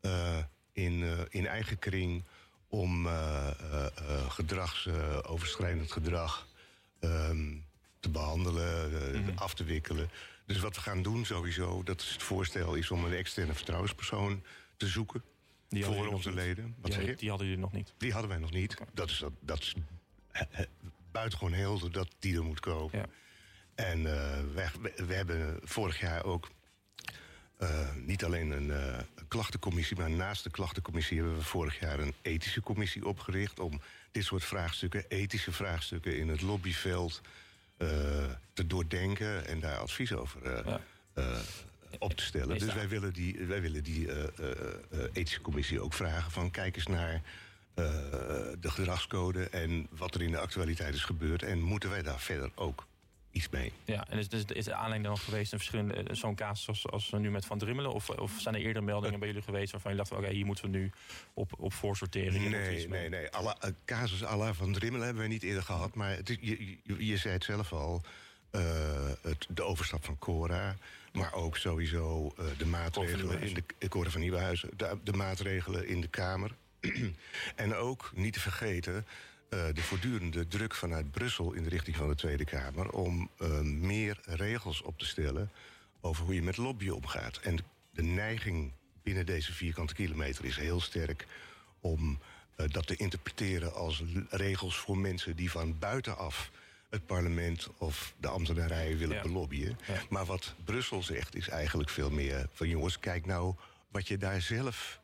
eh, 0.00 0.38
in, 0.72 1.26
in 1.30 1.46
eigen 1.46 1.78
kring... 1.78 2.24
om 2.68 3.08
gedragsoverschrijdend 4.28 5.92
gedrag 5.92 6.46
ehm, 7.00 7.56
te 8.00 8.08
behandelen, 8.10 8.92
eh, 9.14 9.20
Mhm. 9.20 9.38
af 9.38 9.54
te 9.54 9.64
wikkelen. 9.64 10.10
Dus 10.46 10.58
wat 10.60 10.74
we 10.74 10.80
gaan 10.80 11.02
doen 11.02 11.24
sowieso, 11.24 11.82
dat 11.82 12.00
is 12.00 12.10
het 12.12 12.22
voorstel... 12.22 12.74
is 12.74 12.90
om 12.90 13.04
een 13.04 13.12
externe 13.12 13.54
vertrouwenspersoon 13.54 14.42
te 14.76 14.86
zoeken 14.86 15.22
Die 15.68 15.84
voor 15.84 16.06
onze 16.06 16.32
leden. 16.32 16.74
Wat 16.80 16.90
Die, 16.90 17.00
zeg 17.00 17.10
je? 17.10 17.16
die 17.16 17.28
hadden 17.28 17.46
jullie 17.46 17.62
nog 17.62 17.72
niet. 17.72 17.92
Die 17.98 18.12
hadden 18.12 18.30
wij 18.30 18.38
nog 18.38 18.50
niet. 18.50 18.76
Dat 18.94 19.10
is, 19.10 19.18
dat, 19.18 19.32
dat 19.40 19.60
is 19.60 19.74
buitengewoon 21.12 21.52
helder 21.52 21.92
dat 21.92 22.08
die 22.18 22.36
er 22.36 22.44
moet 22.44 22.60
komen. 22.60 22.98
Ja. 22.98 23.06
En 23.80 24.06
eh, 24.06 24.38
we, 24.54 24.92
we 25.06 25.14
hebben 25.14 25.58
vorig 25.62 26.00
jaar 26.00 26.24
ook 26.24 26.50
eh, 27.56 27.94
niet 27.96 28.24
alleen 28.24 28.50
een, 28.50 28.70
eh, 28.70 28.98
een 29.14 29.28
klachtencommissie... 29.28 29.96
maar 29.96 30.10
naast 30.10 30.44
de 30.44 30.50
klachtencommissie 30.50 31.18
hebben 31.18 31.36
we 31.36 31.42
vorig 31.42 31.80
jaar 31.80 31.98
een 31.98 32.14
ethische 32.22 32.60
commissie 32.60 33.06
opgericht... 33.06 33.60
om 33.60 33.80
dit 34.12 34.24
soort 34.24 34.44
vraagstukken, 34.44 35.04
ethische 35.08 35.52
vraagstukken 35.52 36.18
in 36.18 36.28
het 36.28 36.40
lobbyveld... 36.40 37.20
te 38.52 38.66
doordenken 38.66 39.46
en 39.46 39.60
daar 39.60 39.78
advies 39.78 40.12
over 40.12 40.64
Ja. 40.66 40.80
op 41.98 42.12
te 42.12 42.24
stellen. 42.24 42.58
Dus 42.58 42.74
wij 42.74 42.88
willen 42.88 43.12
die, 43.12 43.38
wij 43.46 43.60
willen 43.60 43.82
die 43.82 44.08
ethische 45.12 45.40
commissie 45.40 45.80
ook 45.80 45.92
vragen 45.92 46.30
van... 46.30 46.50
kijk 46.50 46.76
eens 46.76 46.86
naar 46.86 47.22
de 48.60 48.70
gedragscode 48.70 49.48
en 49.48 49.86
wat 49.90 50.14
er 50.14 50.22
in 50.22 50.30
de 50.30 50.38
actualiteit 50.38 50.94
is 50.94 51.04
gebeurd... 51.04 51.42
en 51.42 51.60
moeten 51.60 51.90
wij 51.90 52.02
daar 52.02 52.20
verder 52.20 52.50
ook 52.54 52.86
iets 53.32 53.48
mee? 53.48 53.72
Ja, 53.84 54.08
en 54.08 54.18
is, 54.18 54.28
is, 54.28 54.44
is 54.44 54.64
de 54.64 54.74
aanleiding 54.74 55.04
dan 55.04 55.18
geweest 55.18 55.52
een 55.52 55.58
verschillende 55.58 55.94
eh, 55.94 56.16
zo'n 56.16 56.34
casus 56.34 56.68
als, 56.68 56.86
als 56.86 57.10
nu 57.10 57.30
met 57.30 57.46
Van 57.46 57.58
Drimmelen? 57.58 57.92
Of, 57.92 58.10
of 58.10 58.32
zijn 58.38 58.54
er 58.54 58.60
eerder 58.60 58.84
meldingen 58.84 59.18
bij 59.18 59.28
jullie 59.28 59.42
geweest 59.42 59.72
waarvan 59.72 59.90
je 59.90 59.96
dacht, 59.96 60.12
oké, 60.12 60.28
hier 60.28 60.46
moeten 60.46 60.64
we 60.64 60.70
nu 60.70 60.90
op, 61.34 61.52
op 61.58 61.72
voorsorteren? 61.72 62.32
we 62.32 62.38
Nee, 62.38 62.88
nee, 62.88 63.08
nee. 63.08 63.30
Alla, 63.30 63.56
eh, 63.60 63.70
casus 63.84 64.24
à 64.24 64.36
la 64.36 64.54
van 64.54 64.72
Drimmelen 64.72 65.04
hebben 65.04 65.22
wij 65.22 65.32
niet 65.32 65.42
eerder 65.42 65.62
gehad. 65.62 65.94
Maar 65.94 66.10
het 66.16 66.30
is, 66.30 66.36
je, 66.40 66.76
je, 66.82 67.06
je 67.06 67.16
zei 67.16 67.34
het 67.34 67.44
zelf 67.44 67.72
al. 67.72 68.02
eh, 68.50 68.60
het, 69.22 69.46
de 69.48 69.62
overstap 69.62 70.04
van 70.04 70.18
Cora. 70.18 70.76
Maar 71.12 71.32
ook 71.34 71.56
sowieso 71.56 72.34
de 72.58 72.66
maatregelen 72.66 73.40
in 73.40 73.54
de, 73.54 73.62
de 73.78 73.88
Cora 73.88 74.10
van 74.10 74.20
Nieuwenhuizen. 74.20 74.70
De, 74.76 74.98
de 75.04 75.12
maatregelen 75.12 75.88
in 75.88 76.00
de 76.00 76.08
Kamer. 76.08 76.50
en 77.56 77.74
ook, 77.74 78.10
niet 78.14 78.32
te 78.32 78.40
vergeten... 78.40 79.06
eh, 79.50 79.74
de 79.74 79.82
voortdurende 79.82 80.48
druk 80.48 80.74
vanuit 80.74 81.10
Brussel 81.10 81.52
in 81.52 81.62
de 81.62 81.68
richting 81.68 81.96
van 81.96 82.08
de 82.08 82.14
Tweede 82.14 82.44
Kamer... 82.44 82.90
om 82.90 83.30
eh, 83.38 83.60
meer 83.60 84.18
regels 84.24 84.82
op 84.82 84.98
te 84.98 85.06
stellen 85.06 85.50
over 86.00 86.24
hoe 86.24 86.34
je 86.34 86.42
met 86.42 86.56
lobby 86.56 86.88
omgaat. 86.88 87.36
En 87.36 87.56
de, 87.56 87.62
de 87.90 88.02
neiging 88.02 88.72
binnen 89.02 89.26
deze 89.26 89.52
vierkante 89.52 89.94
kilometer 89.94 90.44
is 90.44 90.56
heel 90.56 90.80
sterk... 90.80 91.26
om 91.80 92.18
eh, 92.56 92.66
dat 92.68 92.86
te 92.86 92.96
interpreteren 92.96 93.74
als 93.74 94.02
regels 94.28 94.76
voor 94.76 94.98
mensen 94.98 95.36
die 95.36 95.50
van 95.50 95.78
buitenaf 95.78 96.50
het 96.90 97.06
parlement 97.06 97.68
of 97.78 98.14
de 98.20 98.28
ambtenarij 98.28 98.96
willen 98.96 99.16
Ja. 99.16 99.22
belobbyen. 99.22 99.78
Ja. 99.86 100.02
Maar 100.08 100.24
wat 100.24 100.54
Brussel 100.64 101.02
zegt 101.02 101.34
is 101.34 101.48
eigenlijk 101.48 101.90
veel 101.90 102.10
meer 102.10 102.48
van 102.52 102.68
jongens, 102.68 102.98
kijk 102.98 103.26
nou 103.26 103.54
wat 103.90 104.08
je 104.08 104.18
daar 104.18 104.40
zelf 104.40 105.00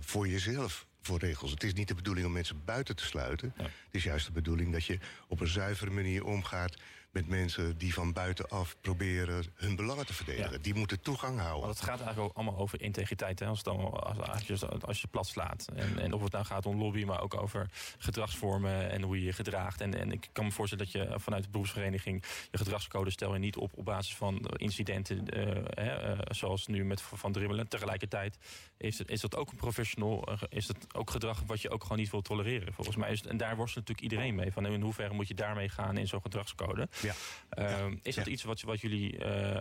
voor 0.00 0.28
jezelf 0.28 0.86
voor 1.06 1.18
regels. 1.18 1.50
Het 1.50 1.62
is 1.62 1.72
niet 1.72 1.88
de 1.88 1.94
bedoeling 1.94 2.26
om 2.26 2.32
mensen 2.32 2.64
buiten 2.64 2.96
te 2.96 3.04
sluiten. 3.04 3.52
Ja. 3.56 3.62
Het 3.62 3.72
is 3.90 4.04
juist 4.04 4.26
de 4.26 4.32
bedoeling 4.32 4.72
dat 4.72 4.84
je 4.84 4.98
op 5.28 5.40
een 5.40 5.48
zuivere 5.48 5.90
manier 5.90 6.24
omgaat 6.24 6.76
met 7.16 7.28
mensen 7.28 7.78
die 7.78 7.94
van 7.94 8.12
buitenaf 8.12 8.76
proberen 8.80 9.44
hun 9.54 9.76
belangen 9.76 10.06
te 10.06 10.14
verdedigen. 10.14 10.62
Die 10.62 10.74
moeten 10.74 11.00
toegang 11.00 11.38
houden. 11.38 11.60
Want 11.60 11.78
het 11.78 11.88
gaat 11.88 12.00
eigenlijk 12.00 12.28
ook 12.28 12.36
allemaal 12.36 12.58
over 12.58 12.82
integriteit. 12.82 13.38
Hè? 13.38 13.46
Als, 13.46 13.58
het 13.58 13.68
als, 13.68 14.46
je, 14.46 14.68
als 14.80 15.00
je 15.00 15.06
plat 15.06 15.26
slaat. 15.26 15.66
En, 15.74 15.98
en 15.98 16.12
of 16.12 16.22
het 16.22 16.32
nou 16.32 16.44
gaat 16.44 16.66
om 16.66 16.78
lobby, 16.78 17.04
maar 17.04 17.22
ook 17.22 17.34
over 17.34 17.70
gedragsvormen 17.98 18.90
en 18.90 19.02
hoe 19.02 19.18
je 19.18 19.24
je 19.24 19.32
gedraagt. 19.32 19.80
En, 19.80 19.94
en 19.94 20.12
ik 20.12 20.28
kan 20.32 20.44
me 20.44 20.50
voorstellen 20.50 20.84
dat 20.84 20.92
je 20.92 21.20
vanuit 21.20 21.44
de 21.44 21.50
beroepsvereniging 21.50 22.24
je 22.50 22.58
gedragscode 22.58 23.10
stel 23.10 23.32
je 23.32 23.38
niet 23.38 23.56
op 23.56 23.72
op 23.74 23.84
basis 23.84 24.16
van 24.16 24.50
incidenten 24.56 25.38
uh, 25.38 26.18
zoals 26.28 26.66
nu 26.66 26.84
met 26.84 27.02
Van 27.02 27.32
Dribbelen. 27.32 27.68
Tegelijkertijd 27.68 28.38
is, 28.76 28.98
het, 28.98 29.10
is 29.10 29.20
dat 29.20 29.36
ook 29.36 29.50
een 29.50 29.56
professional, 29.56 30.28
is 30.48 30.66
dat 30.66 30.76
ook 30.94 31.10
gedrag 31.10 31.42
wat 31.46 31.60
je 31.60 31.70
ook 31.70 31.82
gewoon 31.82 31.98
niet 31.98 32.10
wil 32.10 32.22
tolereren. 32.22 32.72
Volgens 32.72 32.96
mij 32.96 33.12
is 33.12 33.20
het, 33.20 33.28
en 33.28 33.36
daar 33.36 33.56
worstelt 33.56 33.88
natuurlijk 33.88 34.12
iedereen 34.12 34.34
mee. 34.34 34.52
Van 34.52 34.66
in 34.66 34.80
hoeverre 34.80 35.14
moet 35.14 35.28
je 35.28 35.34
daarmee 35.34 35.68
gaan 35.68 35.96
in 35.96 36.08
zo'n 36.08 36.22
gedragscode. 36.22 36.88
Ja. 37.06 37.14
Ehm, 37.48 37.96
is 38.02 38.14
dat 38.14 38.26
iets 38.26 38.42
wat, 38.42 38.60
wat 38.60 38.80
jullie 38.80 39.18
uh, 39.18 39.60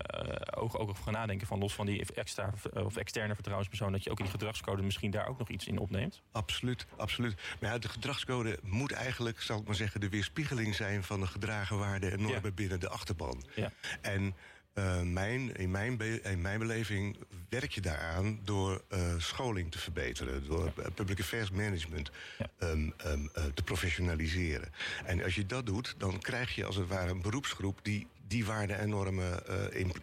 ook, 0.56 0.80
ook 0.80 0.90
over 0.90 1.04
gaan 1.04 1.14
nadenken 1.14 1.48
van 1.48 1.60
los 1.60 1.74
van 1.74 1.86
die 1.86 2.06
extra 2.14 2.54
of 2.74 2.98
externe 2.98 3.34
vertrouwenspersoon, 3.34 3.92
dat 3.92 4.04
je 4.04 4.10
ook 4.10 4.18
in 4.18 4.24
die 4.24 4.34
gedragscode 4.34 4.82
misschien 4.82 5.12
daar 5.12 5.28
ook 5.28 5.38
nog 5.38 5.50
iets 5.50 5.68
in 5.68 5.78
opneemt? 5.78 6.22
Absoluut, 6.32 6.86
absoluut. 6.98 7.36
Maar 7.60 7.72
ja, 7.72 7.78
de 7.78 7.90
gedragscode 7.90 8.60
moet 8.62 8.92
eigenlijk, 8.92 9.42
zal 9.42 9.60
ik 9.60 9.66
maar 9.66 9.76
zeggen, 9.76 10.00
de 10.00 10.10
weerspiegeling 10.10 10.76
zijn 10.76 11.04
van 11.04 11.20
de 11.20 11.28
gedragen 11.28 11.78
waarden 11.78 12.12
en 12.12 12.22
normen 12.22 12.54
binnen 12.54 12.80
de 12.80 12.90
achterban. 12.90 13.44
Ja. 13.56 13.72
En 14.02 14.36
uh, 14.76 15.02
mijn, 15.02 15.56
in, 15.56 15.72
mijn 15.72 16.24
in 16.24 16.42
mijn 16.42 16.60
beleving 16.60 17.18
werk 17.50 17.72
je 17.72 17.82
daaraan 17.82 18.40
door 18.44 18.82
uh, 18.94 19.00
scholing 19.18 19.72
te 19.72 19.80
verbeteren, 19.80 20.46
door 20.46 20.72
ja. 20.76 20.90
public 20.90 21.20
affairs 21.20 21.52
management 21.52 22.12
ja. 22.38 22.68
um, 22.68 22.94
um, 23.06 23.30
uh, 23.38 23.44
te 23.54 23.64
professionaliseren. 23.64 24.70
En 25.06 25.24
als 25.24 25.36
je 25.36 25.46
dat 25.46 25.66
doet, 25.66 25.96
dan 25.98 26.20
krijg 26.20 26.56
je 26.56 26.66
als 26.66 26.76
het 26.76 26.88
ware 26.88 27.12
een 27.12 27.22
beroepsgroep 27.22 27.80
die 27.84 28.08
die 28.28 28.46
waarden 28.46 28.78
en 28.78 28.90
normen 28.90 29.44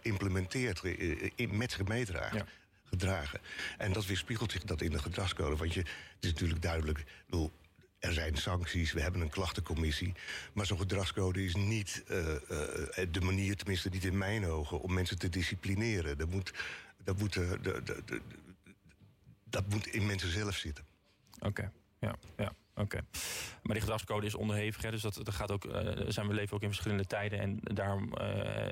implementeert, 0.01 0.83
in, 1.35 1.57
met 1.57 1.71
zich 1.71 1.87
meedraagt. 1.87 2.35
Ja. 2.35 2.45
Gedragen. 2.83 3.39
En 3.77 3.93
dat 3.93 4.05
weerspiegelt 4.05 4.51
zich 4.51 4.63
dat 4.63 4.81
in 4.81 4.91
de 4.91 4.99
gedragscode. 4.99 5.55
Want 5.55 5.73
je, 5.73 5.79
het 5.79 5.89
is 6.19 6.31
natuurlijk 6.31 6.61
duidelijk. 6.61 7.03
Bedoel, 7.25 7.51
er 8.03 8.13
zijn 8.13 8.35
sancties, 8.35 8.91
we 8.91 9.01
hebben 9.01 9.21
een 9.21 9.29
klachtencommissie. 9.29 10.13
Maar 10.53 10.65
zo'n 10.65 10.77
gedragscode 10.77 11.43
is 11.43 11.55
niet 11.55 12.03
uh, 12.11 12.17
uh, 12.27 12.37
de 13.11 13.21
manier, 13.21 13.55
tenminste 13.55 13.89
niet 13.89 14.03
in 14.03 14.17
mijn 14.17 14.45
ogen, 14.45 14.79
om 14.79 14.93
mensen 14.93 15.19
te 15.19 15.29
disciplineren. 15.29 16.17
Dat 16.17 16.29
moet, 16.29 16.53
dat 17.03 17.19
moet, 17.19 17.35
uh, 17.35 17.51
de, 17.51 17.83
de, 17.83 18.01
de, 18.05 18.21
dat 19.43 19.69
moet 19.69 19.87
in 19.87 20.05
mensen 20.05 20.29
zelf 20.29 20.55
zitten. 20.55 20.85
Oké, 21.39 21.71
ja, 21.99 22.15
ja. 22.37 22.53
Oké. 22.75 22.99
Maar 23.63 23.73
die 23.73 23.81
gedragscode 23.81 24.25
is 24.25 24.35
onderhevig, 24.35 24.81
hè, 24.81 24.91
dus 24.91 25.01
dat, 25.01 25.19
dat 25.23 25.33
gaat 25.33 25.51
ook, 25.51 25.65
uh, 25.65 25.73
zijn 26.07 26.27
we 26.27 26.33
leven 26.33 26.55
ook 26.55 26.61
in 26.61 26.67
verschillende 26.67 27.05
tijden. 27.05 27.39
En 27.39 27.59
daarom 27.63 28.13
uh, 28.21 28.67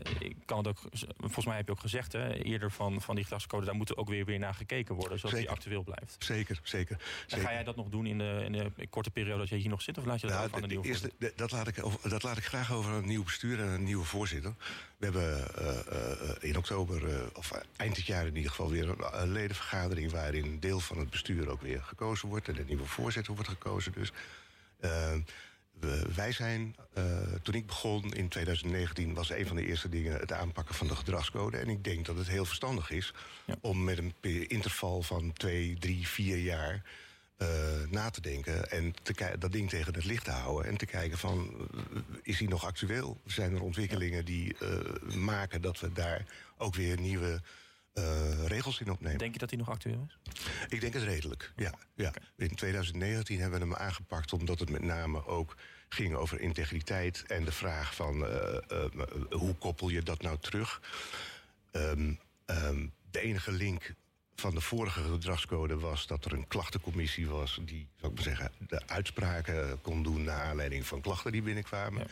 kan 0.46 0.58
het 0.58 0.68
ook, 0.68 0.80
volgens 1.18 1.46
mij 1.46 1.56
heb 1.56 1.66
je 1.66 1.72
ook 1.72 1.80
gezegd 1.80 2.14
hè, 2.14 2.34
eerder 2.34 2.72
van, 2.72 3.02
van 3.02 3.16
die 3.16 3.24
gedragscode, 3.24 3.66
daar 3.66 3.76
moet 3.76 3.98
ook 3.98 4.10
weer, 4.10 4.26
weer 4.26 4.40
naar 4.40 4.54
gekeken 4.54 4.96
worden, 4.96 5.20
zodat 5.20 5.38
zeker. 5.38 5.48
die 5.48 5.58
actueel 5.58 5.84
blijft. 5.84 6.16
Zeker, 6.20 6.60
zeker. 6.64 6.98
En 7.28 7.40
ga 7.40 7.52
jij 7.52 7.64
dat 7.64 7.76
nog 7.76 7.90
doen 7.90 8.06
in 8.06 8.18
de, 8.18 8.42
in 8.46 8.52
de 8.52 8.88
korte 8.90 9.12
periode 9.12 9.40
dat 9.40 9.50
je 9.50 9.56
hier 9.56 9.70
nog 9.70 9.82
zit, 9.82 9.98
of 9.98 10.06
laat 10.06 10.22
je 10.22 10.28
dat 10.28 10.36
nou, 10.36 10.50
aan 10.54 10.62
de 10.62 10.68
nieuwe 10.68 10.88
eerste, 10.88 11.12
de, 11.18 11.34
dat, 11.36 11.52
laat 11.52 11.68
ik, 11.68 11.76
dat 12.10 12.24
laat 12.24 12.38
ik 12.38 12.46
graag 12.46 12.72
over 12.72 12.92
een 12.92 13.08
nieuw 13.08 13.24
bestuur 13.24 13.60
en 13.60 13.68
een 13.68 13.84
nieuwe 13.84 14.06
voorzitter. 14.06 14.54
We 14.98 15.06
hebben 15.06 15.48
uh, 15.60 16.50
in 16.50 16.58
oktober, 16.58 17.30
of 17.34 17.52
eind 17.76 17.96
dit 17.96 18.06
jaar 18.06 18.28
in 18.28 18.36
ieder 18.36 18.50
geval, 18.50 18.70
weer 18.70 19.14
een 19.14 19.32
ledenvergadering 19.32 20.12
waarin 20.12 20.44
een 20.44 20.60
deel 20.60 20.80
van 20.80 20.98
het 20.98 21.10
bestuur 21.10 21.50
ook 21.50 21.62
weer 21.62 21.82
gekozen 21.82 22.30
wordt 22.30 22.48
en 22.48 22.58
een 22.58 22.66
nieuwe 22.66 22.86
voorzitter 22.86 23.34
wordt 23.34 23.50
gekozen. 23.50 23.91
Dus 23.94 24.12
wij 26.16 26.32
zijn, 26.32 26.76
uh, 26.98 27.04
toen 27.42 27.56
ik 27.56 27.66
begon 27.66 28.14
in 28.14 28.28
2019, 28.28 29.14
was 29.14 29.30
een 29.30 29.48
van 29.48 29.56
de 29.56 29.66
eerste 29.66 29.90
dingen 29.90 30.20
het 30.20 30.32
aanpakken 30.32 30.76
van 30.76 30.88
de 30.88 30.96
gedragscode. 30.96 31.58
En 31.58 31.70
ik 31.70 31.84
denk 31.84 32.06
dat 32.06 32.18
het 32.18 32.28
heel 32.28 32.46
verstandig 32.46 32.92
is 32.92 33.14
ja. 33.46 33.56
om 33.62 33.84
met 33.84 33.98
een 33.98 34.14
interval 34.48 35.02
van 35.02 35.34
twee, 35.34 35.78
drie, 35.80 36.08
vier 36.08 36.38
jaar 36.38 36.82
uh, 37.38 37.48
na 37.90 38.10
te 38.10 38.22
denken 38.22 38.72
en 38.72 38.94
te 39.04 39.36
dat 39.40 39.52
ding 39.52 39.70
tegen 39.70 39.94
het 39.94 40.06
licht 40.06 40.24
te 40.24 40.32
houden 40.32 40.72
en 40.72 40.78
te 40.78 40.86
kijken 40.86 41.18
van 41.18 41.68
is 42.24 42.40
hij 42.40 42.48
nog 42.48 42.66
actueel? 42.66 43.22
Zijn 43.26 43.56
er 43.56 43.62
ontwikkelingen 43.62 44.26
die 44.26 44.56
maken 45.16 45.62
dat 45.62 45.80
we 45.80 45.94
daar 45.94 46.26
ook 46.58 46.76
weer 46.76 47.00
nieuwe 47.00 47.42
regels 48.46 48.80
in 48.80 48.92
opnemen. 48.92 49.18
Denk 49.18 49.34
je 49.34 49.40
dat 49.40 49.50
hij 49.50 49.60
nog 49.60 49.70
actueel 49.70 50.08
is? 50.08 50.42
Ik 50.70 50.82
denk 50.82 50.94
het 50.94 51.04
redelijk, 51.04 51.54
ja. 51.56 51.74
ja. 51.96 52.08
Okay. 52.08 52.24
In 52.36 52.56
2019 52.56 53.40
hebben 53.40 53.60
we 53.60 53.66
hem 53.66 53.76
aangepakt 53.76 54.34
omdat 54.34 54.60
het 54.60 54.70
met 54.70 54.82
name 54.82 55.26
ook 55.26 55.56
ging 55.90 56.16
over 56.16 56.40
integriteit... 56.40 57.24
en 57.28 57.46
de 57.46 57.52
vraag 57.52 57.96
van 57.96 58.22
uh, 58.22 58.58
uh, 58.72 59.04
hoe 59.30 59.56
koppel 59.56 59.90
je 59.90 60.02
dat 60.02 60.22
nou 60.22 60.38
terug? 60.40 60.82
Um, 61.72 62.20
um, 62.46 62.94
de 63.12 63.20
enige 63.20 63.52
link 63.52 63.94
van 64.36 64.56
de 64.56 64.62
vorige 64.62 65.04
gedragscode 65.04 65.80
was 65.80 66.08
dat 66.08 66.26
er 66.26 66.34
een 66.34 66.48
klachtencommissie 66.48 67.28
was... 67.28 67.60
die, 67.62 67.88
zou 67.96 68.12
ik 68.12 68.18
maar 68.18 68.28
zeggen, 68.28 68.52
de 68.68 68.88
uitspraken 68.88 69.82
kon 69.82 70.04
doen... 70.04 70.24
naar 70.24 70.42
aanleiding 70.42 70.86
van 70.86 71.02
klachten 71.02 71.32
die 71.32 71.42
binnenkwamen. 71.42 72.02
Ja. 72.02 72.08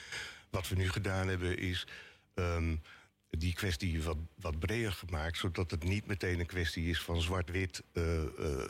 Wat 0.49 0.67
we 0.67 0.75
nu 0.75 0.89
gedaan 0.89 1.27
hebben 1.27 1.57
is... 1.57 1.87
Um, 2.33 2.81
die 3.29 3.53
kwestie 3.53 4.03
wat, 4.03 4.17
wat 4.35 4.59
breder 4.59 4.91
gemaakt, 4.91 5.37
zodat 5.37 5.71
het 5.71 5.83
niet 5.83 6.05
meteen 6.05 6.39
een 6.39 6.45
kwestie 6.45 6.89
is 6.89 7.01
van 7.01 7.21
zwart-wit, 7.21 7.83
uh, 7.93 8.23
uh, 8.39 8.63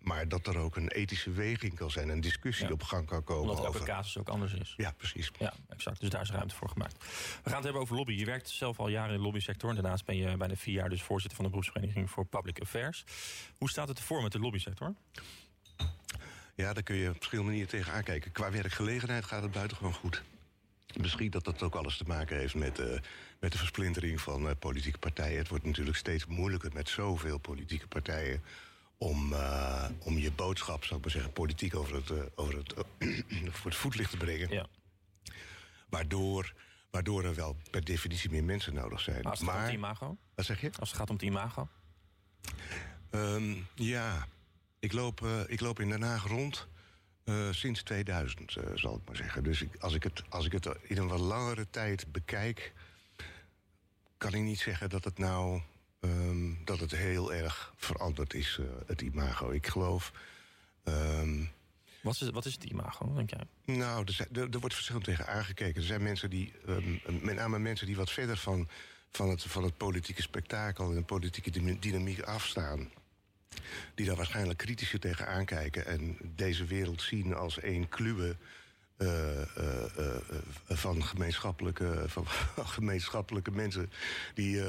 maar 0.00 0.28
dat 0.28 0.46
er 0.46 0.58
ook 0.58 0.76
een 0.76 0.88
ethische 0.88 1.30
weging 1.30 1.74
kan 1.74 1.90
zijn, 1.90 2.08
een 2.08 2.20
discussie 2.20 2.66
ja. 2.66 2.72
op 2.72 2.82
gang 2.82 3.06
kan 3.06 3.24
komen. 3.24 3.42
Omdat 3.42 3.64
elke 3.64 3.76
over... 3.76 3.88
casus 3.88 4.18
ook 4.18 4.28
anders 4.28 4.52
is. 4.52 4.74
Ja, 4.76 4.92
precies. 4.96 5.30
Ja, 5.38 5.54
exact. 5.68 6.00
Dus 6.00 6.10
daar 6.10 6.22
is 6.22 6.30
ruimte 6.30 6.54
voor 6.54 6.68
gemaakt. 6.68 7.04
We 7.04 7.08
gaan 7.42 7.54
het 7.54 7.64
hebben 7.64 7.82
over 7.82 7.96
lobby. 7.96 8.12
Je 8.12 8.24
werkt 8.24 8.48
zelf 8.48 8.78
al 8.78 8.88
jaren 8.88 9.10
in 9.10 9.16
de 9.16 9.22
lobbysector 9.22 9.68
en 9.68 9.74
daarnaast 9.74 10.04
ben 10.04 10.16
je 10.16 10.36
bijna 10.36 10.56
vier 10.56 10.74
jaar 10.74 10.88
dus 10.88 11.02
voorzitter 11.02 11.36
van 11.36 11.44
de 11.44 11.50
beroepsvereniging 11.50 12.10
voor 12.10 12.26
Public 12.26 12.60
Affairs. 12.60 13.04
Hoe 13.58 13.70
staat 13.70 13.88
het 13.88 13.98
ervoor 13.98 14.22
met 14.22 14.32
de 14.32 14.38
lobbysector? 14.38 14.94
Ja, 16.54 16.72
daar 16.72 16.82
kun 16.82 16.96
je 16.96 17.08
op 17.08 17.14
verschillende 17.14 17.50
manieren 17.50 17.70
tegen 17.70 17.92
aankijken. 17.92 18.32
Qua 18.32 18.50
werkgelegenheid 18.50 19.24
gaat 19.24 19.42
het 19.42 19.52
buitengewoon 19.52 19.94
goed. 19.94 20.22
Misschien 20.96 21.30
dat 21.30 21.44
dat 21.44 21.62
ook 21.62 21.74
alles 21.74 21.96
te 21.96 22.04
maken 22.06 22.36
heeft 22.36 22.54
met, 22.54 22.78
uh, 22.78 22.86
met 23.40 23.52
de 23.52 23.58
versplintering 23.58 24.20
van 24.20 24.46
uh, 24.46 24.50
politieke 24.58 24.98
partijen. 24.98 25.38
Het 25.38 25.48
wordt 25.48 25.64
natuurlijk 25.64 25.96
steeds 25.96 26.26
moeilijker 26.26 26.70
met 26.72 26.88
zoveel 26.88 27.38
politieke 27.38 27.86
partijen 27.86 28.42
om, 28.98 29.32
uh, 29.32 29.88
om 29.98 30.18
je 30.18 30.32
boodschap, 30.32 30.84
zou 30.84 30.96
ik 30.96 31.02
maar 31.02 31.14
zeggen, 31.14 31.32
politiek 31.32 31.74
over 31.74 31.94
het, 31.94 32.36
over 32.36 32.56
het, 32.56 32.74
voor 33.58 33.70
het 33.70 33.80
voetlicht 33.80 34.10
te 34.10 34.16
brengen. 34.16 34.50
Ja. 34.50 34.66
Waardoor, 35.88 36.54
waardoor 36.90 37.24
er 37.24 37.34
wel 37.34 37.56
per 37.70 37.84
definitie 37.84 38.30
meer 38.30 38.44
mensen 38.44 38.74
nodig 38.74 39.00
zijn. 39.00 39.22
Maar 39.22 39.30
als 39.30 39.38
het 39.40 39.48
maar, 39.48 39.56
gaat 39.56 39.64
om 39.64 39.70
het 39.70 39.78
imago? 39.78 40.16
Wat 40.34 40.44
zeg 40.44 40.60
je? 40.60 40.70
Als 40.78 40.88
het 40.88 40.98
gaat 40.98 41.10
om 41.10 41.16
het 41.16 41.24
imago? 41.24 41.68
Um, 43.10 43.66
ja, 43.74 44.28
ik 44.78 44.92
loop, 44.92 45.26
ik 45.46 45.60
loop 45.60 45.80
in 45.80 45.88
Den 45.88 46.02
Haag 46.02 46.26
rond. 46.26 46.68
Uh, 47.24 47.52
sinds 47.52 47.82
2000, 47.82 48.56
uh, 48.56 48.64
zal 48.74 48.96
ik 48.96 49.00
maar 49.06 49.16
zeggen. 49.16 49.44
Dus 49.44 49.62
ik, 49.62 49.76
als, 49.78 49.94
ik 49.94 50.02
het, 50.02 50.22
als 50.28 50.46
ik 50.46 50.52
het 50.52 50.68
in 50.82 50.96
een 50.96 51.08
wat 51.08 51.20
langere 51.20 51.66
tijd 51.70 52.12
bekijk... 52.12 52.72
kan 54.16 54.34
ik 54.34 54.42
niet 54.42 54.58
zeggen 54.58 54.90
dat 54.90 55.04
het 55.04 55.18
nou 55.18 55.60
um, 56.00 56.58
dat 56.64 56.80
het 56.80 56.90
heel 56.90 57.34
erg 57.34 57.72
veranderd 57.76 58.34
is, 58.34 58.58
uh, 58.60 58.66
het 58.86 59.00
imago. 59.00 59.50
Ik 59.50 59.66
geloof... 59.66 60.12
Um, 60.84 61.50
wat 62.02 62.20
is, 62.20 62.30
wat 62.30 62.44
is 62.44 62.52
het 62.52 62.64
imago, 62.64 63.14
denk 63.14 63.30
jij? 63.30 63.76
Nou, 63.76 64.04
er, 64.06 64.12
zijn, 64.12 64.28
er, 64.32 64.50
er, 64.50 64.60
wordt 64.60 64.74
verschillend 64.74 65.04
tegen 65.04 65.26
aangekeken. 65.26 65.80
Er 65.80 65.86
zijn 65.86 66.02
mensen 66.02 66.30
die, 66.30 66.52
um, 66.68 67.00
met 67.22 67.36
name 67.36 67.58
mensen 67.58 67.86
die 67.86 67.96
wat 67.96 68.10
verder 68.10 68.36
van, 68.36 68.68
van, 69.10 69.28
het, 69.28 69.42
van 69.42 69.64
het 69.64 69.76
politieke 69.76 70.22
spektakel... 70.22 70.88
en 70.88 70.94
de 70.94 71.02
politieke 71.02 71.78
dynamiek 71.78 72.22
afstaan 72.22 72.90
die 73.94 74.06
daar 74.06 74.16
waarschijnlijk 74.16 74.58
kritischer 74.58 75.00
tegen 75.00 75.26
aankijken 75.26 75.86
en 75.86 76.16
deze 76.34 76.64
wereld 76.64 77.02
zien 77.02 77.34
als 77.34 77.60
één 77.60 77.88
kluwe 77.88 78.36
uh, 78.98 79.08
uh, 79.58 79.84
uh, 79.98 80.16
van, 80.68 81.04
gemeenschappelijke, 81.04 82.04
van 82.06 82.26
gemeenschappelijke 82.76 83.50
mensen 83.50 83.92
die 84.34 84.62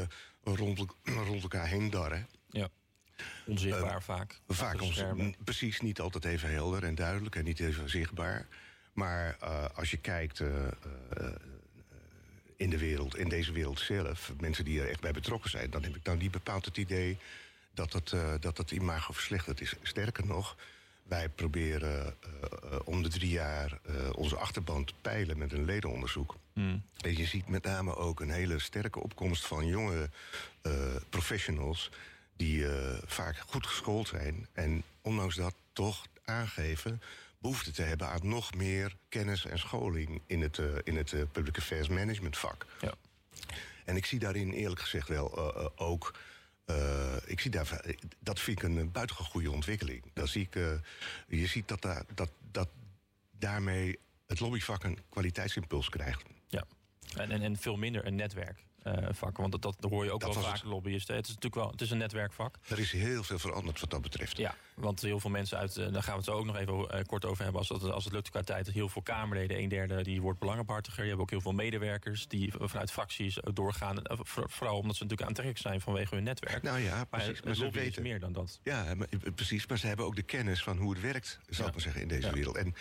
rond, 0.43 0.85
rond 1.27 1.41
elkaar 1.41 1.67
heen 1.67 1.89
darren. 1.89 2.27
Ja. 2.49 2.69
Onzichtbaar 3.45 4.03
vaak. 4.03 4.39
Vaak 4.47 4.81
ons, 4.81 5.03
precies, 5.43 5.81
niet 5.81 5.99
altijd 5.99 6.25
even 6.25 6.51
helder 6.51 6.83
en 6.83 6.95
duidelijk 6.95 7.35
en 7.35 7.43
niet 7.43 7.59
even 7.59 7.89
zichtbaar. 7.89 8.47
Maar 8.93 9.37
als 9.75 9.91
je 9.91 9.97
kijkt 9.97 10.41
in 12.57 12.69
de 12.69 12.77
wereld, 12.77 13.17
in 13.17 13.29
deze 13.29 13.51
wereld 13.51 13.79
zelf, 13.79 14.33
mensen 14.39 14.65
die 14.65 14.81
er 14.81 14.89
echt 14.89 15.01
bij 15.01 15.11
betrokken 15.11 15.49
zijn, 15.49 15.69
dan 15.69 15.83
heb 15.83 15.95
ik 15.95 16.05
dan 16.05 16.17
niet 16.17 16.31
bepaald 16.31 16.65
het 16.65 16.77
idee 16.77 17.17
dat 17.75 17.93
het, 17.93 18.11
uh, 18.11 18.33
dat 18.39 18.57
het 18.57 18.71
imago 18.71 19.13
verslechterd 19.13 19.61
is. 19.61 19.73
Sterker 19.81 20.25
nog, 20.25 20.55
wij 21.03 21.29
proberen 21.29 22.15
uh, 22.25 22.79
om 22.83 23.03
de 23.03 23.09
drie 23.09 23.29
jaar 23.29 23.79
onze 24.15 24.35
achterban 24.35 24.85
te 24.85 24.93
peilen 25.01 25.37
met 25.37 25.51
een 25.51 25.65
ledenonderzoek. 25.65 26.35
Mm. 26.53 26.83
En 26.97 27.17
je 27.17 27.25
ziet 27.25 27.47
met 27.47 27.63
name 27.63 27.95
ook 27.95 28.19
een 28.19 28.31
hele 28.31 28.59
sterke 28.59 28.99
opkomst 28.99 29.45
van 29.45 29.67
jonge 29.67 30.09
professionals... 31.09 31.91
die 32.35 32.65
vaak 33.05 33.37
goed 33.37 33.67
geschoold 33.67 34.07
zijn 34.07 34.47
en 34.53 34.83
ondanks 35.01 35.35
dat 35.35 35.53
toch 35.73 36.05
aangeven 36.25 37.01
behoefte 37.37 37.71
te 37.71 37.81
hebben 37.81 38.07
aan 38.07 38.27
nog 38.27 38.53
meer 38.53 38.95
kennis 39.09 39.45
en 39.45 39.59
scholing 39.59 40.21
in 40.25 40.41
het, 40.41 40.61
in 40.83 40.97
het 40.97 41.15
public 41.31 41.57
affairs 41.57 41.87
management 41.87 42.37
vak. 42.37 42.65
Ja. 42.81 42.93
En 43.85 43.95
ik 43.95 44.05
zie 44.05 44.19
daarin 44.19 44.51
eerlijk 44.51 44.81
gezegd 44.81 45.07
wel 45.07 45.55
uh, 45.57 45.65
ook. 45.75 46.13
Ik 47.25 47.39
zie 47.39 47.51
daar, 47.51 47.81
dat 48.19 48.39
vind 48.39 48.61
ik 48.61 48.69
een 48.69 48.91
buitengewoon 48.91 49.31
goede 49.31 49.51
ontwikkeling. 49.51 50.03
Dan 50.13 50.27
zie 50.27 50.41
ik, 50.41 50.53
je 51.27 51.47
ziet 51.47 51.67
dat, 51.67 51.81
daar, 51.81 52.03
dat, 52.13 52.29
dat 52.51 52.69
daarmee 53.31 53.99
het 54.27 54.39
lobbyvak 54.39 54.83
een 54.83 54.97
kwaliteitsimpuls 55.09 55.89
krijgt. 55.89 56.23
Ja, 56.47 56.65
en, 57.17 57.31
en, 57.31 57.41
en 57.41 57.57
veel 57.57 57.75
minder 57.77 58.05
een 58.05 58.15
netwerk. 58.15 58.63
Uh, 58.87 58.93
vak. 59.11 59.37
Want 59.37 59.51
dat, 59.51 59.61
dat 59.61 59.91
hoor 59.91 60.03
je 60.05 60.11
ook 60.11 60.21
wel 60.21 60.33
vaak, 60.33 60.63
lobbyisten. 60.63 61.15
Het 61.15 61.27
is 61.27 61.33
natuurlijk 61.33 61.61
wel 61.61 61.71
het 61.71 61.81
is 61.81 61.91
een 61.91 61.97
netwerkvak. 61.97 62.55
Er 62.67 62.79
is 62.79 62.91
heel 62.91 63.23
veel 63.23 63.39
veranderd 63.39 63.79
wat 63.79 63.89
dat 63.89 64.01
betreft. 64.01 64.37
Ja, 64.37 64.55
want 64.73 65.01
heel 65.01 65.19
veel 65.19 65.29
mensen 65.29 65.57
uit, 65.57 65.77
uh, 65.77 65.93
daar 65.93 66.03
gaan 66.03 66.11
we 66.11 66.19
het 66.19 66.25
zo 66.25 66.31
ook 66.31 66.45
nog 66.45 66.57
even 66.57 66.73
uh, 66.73 67.03
kort 67.05 67.25
over 67.25 67.43
hebben. 67.43 67.59
Als, 67.61 67.69
het, 67.69 67.91
als 67.91 68.03
het 68.03 68.13
lukt 68.13 68.29
qua 68.29 68.41
tijd, 68.41 68.71
heel 68.71 68.89
veel 68.89 69.01
Kamerleden, 69.01 69.57
een 69.57 69.69
derde, 69.69 70.03
die 70.03 70.21
wordt 70.21 70.39
belangenbehartiger. 70.39 71.03
Je 71.03 71.09
hebt 71.09 71.21
ook 71.21 71.29
heel 71.29 71.41
veel 71.41 71.51
medewerkers 71.51 72.27
die 72.27 72.53
vanuit 72.57 72.91
fracties 72.91 73.37
doorgaan. 73.53 74.01
vooral 74.27 74.77
omdat 74.77 74.95
ze 74.95 75.03
natuurlijk 75.03 75.29
aantrekkelijk 75.29 75.67
zijn 75.67 75.81
vanwege 75.81 76.15
hun 76.15 76.23
netwerk. 76.23 76.63
Nou 76.63 76.79
ja, 76.79 77.05
precies. 77.05 77.33
Maar, 77.33 77.41
maar 77.43 77.55
ze 77.55 77.69
weten 77.69 78.01
meer 78.01 78.19
dan 78.19 78.33
dat. 78.33 78.59
Ja, 78.63 78.95
precies. 79.35 79.67
Maar 79.67 79.77
ze 79.77 79.87
hebben 79.87 80.05
ook 80.05 80.15
de 80.15 80.23
kennis 80.23 80.63
van 80.63 80.77
hoe 80.77 80.93
het 80.93 81.01
werkt, 81.01 81.39
zal 81.49 81.67
ik 81.67 81.71
maar 81.71 81.81
zeggen, 81.81 82.01
in 82.01 82.07
deze 82.07 82.31
wereld. 82.31 82.55
En 82.55 82.75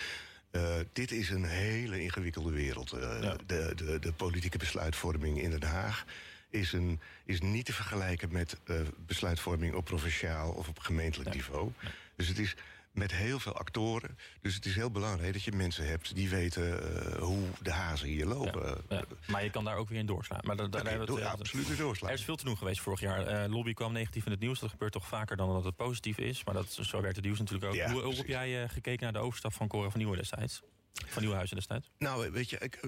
uh, 0.57 0.75
dit 0.93 1.13
is 1.13 1.31
een 1.31 1.45
hele 1.45 2.03
ingewikkelde 2.03 2.51
wereld. 2.51 2.95
Uh, 2.95 3.01
ja. 3.21 3.37
de, 3.47 3.73
de, 3.77 3.99
de, 3.99 4.13
politieke 4.13 4.59
besluitvorming 4.59 5.41
in 5.41 5.51
Den 5.51 5.63
Haag 5.63 6.05
is, 6.51 6.73
een, 6.73 7.01
is 7.25 7.41
niet 7.41 7.65
te 7.65 7.73
vergelijken 7.73 8.33
met 8.33 8.57
uh, 8.65 8.77
besluitvorming 9.07 9.75
op 9.75 9.85
provinciaal 9.85 10.51
of 10.51 10.69
op 10.69 10.79
gemeentelijk 10.79 11.35
niveau. 11.35 11.71
Dus 12.17 12.29
het 12.29 12.39
is 12.39 12.57
met 12.95 13.13
heel 13.13 13.39
veel 13.39 13.53
actoren. 13.53 14.19
Dus 14.41 14.55
het 14.55 14.67
is 14.67 14.75
heel 14.75 14.91
belangrijk 14.91 15.33
dat 15.33 15.43
je 15.43 15.53
mensen 15.53 15.87
hebt 15.87 16.15
die 16.15 16.29
weten 16.29 16.65
uh, 16.65 17.15
hoe 17.15 17.43
de 17.63 17.73
hazen 17.73 18.09
hier 18.09 18.27
lopen. 18.27 18.83
Ja, 18.89 18.97
ja. 18.97 19.05
Maar 19.27 19.45
je 19.45 19.51
kan 19.51 19.65
daar 19.65 19.77
ook 19.77 19.89
weer 19.89 19.99
in 19.99 20.07
doorslaan. 20.07 20.41
Maar 20.43 20.57
daar, 20.57 20.99
het, 20.99 21.21
absoluut 21.21 21.69
in 21.69 21.77
doorslaan. 21.77 22.09
Er 22.11 22.17
is 22.17 22.25
veel 22.25 22.37
te 22.37 22.45
doen 22.45 22.57
geweest 22.57 22.81
vorig 22.81 23.01
jaar. 23.01 23.45
Uh, 23.45 23.53
lobby 23.53 23.73
kwam 23.73 23.93
negatief 23.93 24.25
in 24.25 24.31
het 24.31 24.41
nieuws. 24.41 24.61
Dat 24.61 24.71
gebeurt 24.71 24.93
toch 24.93 25.07
vaker 25.07 25.37
dan 25.37 25.53
dat 25.53 25.65
het 25.65 25.77
positief 25.77 26.19
is. 26.19 26.45
Maar 26.45 26.55
dat, 26.55 26.73
zo 26.73 27.01
werd 27.01 27.17
het 27.17 27.25
nieuws 27.25 27.39
natuurlijk 27.39 27.73
ook. 27.73 27.91
hoe, 27.91 28.03
hoe 28.03 28.15
heb 28.15 28.27
jij 28.27 28.63
uh, 28.63 28.69
gekeken 28.69 29.03
naar 29.03 29.13
de 29.13 29.19
overstap 29.19 29.53
van 29.53 29.69
Cora 29.69 29.91
van 29.91 29.99
Nieuwen 29.99 30.19
destijds? 30.19 30.63
Van 31.07 31.23
Nieuwhuizen 31.23 31.57
destijds? 31.57 31.91
Nou, 31.99 32.31
weet 32.31 32.51
je, 32.51 32.59
ik, 32.59 32.81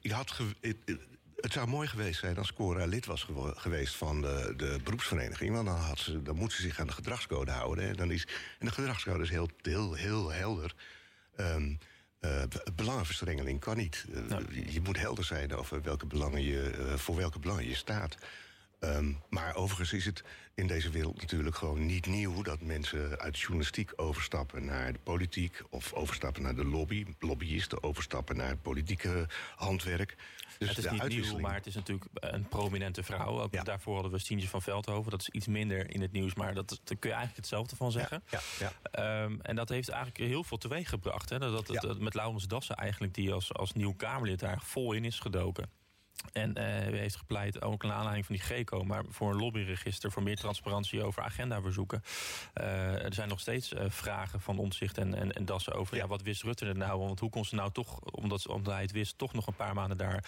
ik 0.00 0.10
had 0.10 0.40
het 1.36 1.52
zou 1.52 1.66
mooi 1.66 1.88
geweest 1.88 2.20
zijn 2.20 2.38
als 2.38 2.52
Cora 2.52 2.84
lid 2.84 3.06
was 3.06 3.26
geweest 3.54 3.94
van 3.94 4.20
de, 4.20 4.54
de 4.56 4.78
beroepsvereniging. 4.84 5.52
Want 5.52 5.66
dan, 5.66 5.76
had 5.76 5.98
ze, 5.98 6.22
dan 6.22 6.36
moet 6.36 6.52
ze 6.52 6.62
zich 6.62 6.80
aan 6.80 6.86
de 6.86 6.92
gedragscode 6.92 7.50
houden. 7.50 7.88
En, 7.88 7.96
dan 7.96 8.10
is, 8.10 8.26
en 8.58 8.66
de 8.66 8.72
gedragscode 8.72 9.22
is 9.22 9.30
heel, 9.30 9.50
heel, 9.62 9.94
heel 9.94 10.32
helder. 10.32 10.74
Um, 11.40 11.78
uh, 12.20 12.42
belangenverstrengeling 12.74 13.60
kan 13.60 13.76
niet. 13.76 14.06
Uh, 14.10 14.72
Je 14.72 14.80
moet 14.80 14.98
helder 14.98 15.24
zijn 15.24 15.54
over 15.54 15.82
welke 15.82 16.06
belangen 16.06 16.42
je, 16.42 16.72
uh, 16.78 16.94
voor 16.94 17.16
welke 17.16 17.38
belangen 17.38 17.68
je 17.68 17.74
staat. 17.74 18.16
Um, 18.80 19.22
maar 19.28 19.54
overigens 19.54 19.92
is 19.92 20.04
het 20.04 20.24
in 20.54 20.66
deze 20.66 20.90
wereld 20.90 21.20
natuurlijk 21.20 21.56
gewoon 21.56 21.86
niet 21.86 22.06
nieuw 22.06 22.42
dat 22.42 22.60
mensen 22.60 23.18
uit 23.18 23.38
journalistiek 23.38 23.92
overstappen 23.96 24.64
naar 24.64 24.92
de 24.92 24.98
politiek 24.98 25.62
of 25.70 25.92
overstappen 25.92 26.42
naar 26.42 26.54
de 26.54 26.64
lobby, 26.64 27.06
lobbyisten 27.18 27.82
overstappen 27.82 28.36
naar 28.36 28.48
het 28.48 28.62
politieke 28.62 29.28
handwerk. 29.56 30.16
Dus 30.58 30.68
het 30.68 30.78
is 30.78 30.90
niet 30.90 31.08
nieuw, 31.08 31.38
maar 31.38 31.54
het 31.54 31.66
is 31.66 31.74
natuurlijk 31.74 32.10
een 32.14 32.48
prominente 32.48 33.02
vrouw. 33.02 33.40
Ook 33.40 33.64
daarvoor 33.64 33.94
hadden 33.94 34.12
we 34.12 34.18
Stientje 34.18 34.48
van 34.48 34.62
Veldhoven. 34.62 35.10
Dat 35.10 35.20
is 35.20 35.28
iets 35.28 35.46
minder 35.46 35.90
in 35.90 36.00
het 36.00 36.12
nieuws, 36.12 36.34
maar 36.34 36.54
dat, 36.54 36.68
daar 36.68 36.96
kun 36.98 37.10
je 37.10 37.16
eigenlijk 37.16 37.36
hetzelfde 37.36 37.76
van 37.76 37.92
zeggen. 37.92 38.22
Ja, 38.30 38.40
ja, 38.58 39.22
um, 39.22 39.40
en 39.42 39.56
dat 39.56 39.68
heeft 39.68 39.88
eigenlijk 39.88 40.30
heel 40.30 40.44
veel 40.44 40.58
teweeg 40.58 40.88
gebracht. 40.88 41.28
Hè? 41.28 41.38
Dat, 41.38 41.66
dat, 41.66 41.80
dat 41.82 41.98
met 41.98 42.14
Laurens 42.14 42.46
Dassen 42.46 42.76
eigenlijk, 42.76 43.14
die 43.14 43.32
als, 43.32 43.52
als 43.54 43.72
nieuw 43.72 43.94
Kamerlid 43.94 44.38
daar 44.38 44.60
vol 44.62 44.92
in 44.92 45.04
is 45.04 45.18
gedoken. 45.18 45.70
En 46.32 46.58
uh, 46.58 46.64
heeft 46.98 47.16
gepleit, 47.16 47.62
ook 47.62 47.82
een 47.82 47.92
aanleiding 47.92 48.26
van 48.26 48.34
die 48.34 48.44
GECO... 48.44 48.84
maar 48.84 49.04
voor 49.08 49.30
een 49.30 49.38
lobbyregister, 49.38 50.12
voor 50.12 50.22
meer 50.22 50.36
transparantie 50.36 51.02
over 51.02 51.22
agendaverzoeken. 51.22 52.02
Uh, 52.60 53.04
er 53.04 53.14
zijn 53.14 53.28
nog 53.28 53.40
steeds 53.40 53.72
uh, 53.72 53.80
vragen 53.88 54.40
van 54.40 54.58
Omtzigt 54.58 54.98
en, 54.98 55.14
en, 55.14 55.32
en 55.32 55.44
Dassen 55.44 55.72
over... 55.72 55.96
Ja. 55.96 56.06
wat 56.06 56.22
wist 56.22 56.42
Rutte 56.42 56.66
er 56.66 56.76
nou? 56.76 56.98
Want 56.98 57.20
hoe 57.20 57.30
kon 57.30 57.44
ze 57.44 57.54
nou 57.54 57.72
toch, 57.72 58.00
omdat, 58.00 58.46
omdat 58.46 58.72
hij 58.72 58.82
het 58.82 58.92
wist... 58.92 59.18
toch 59.18 59.32
nog 59.32 59.46
een 59.46 59.54
paar 59.54 59.74
maanden 59.74 59.96
daar 59.96 60.24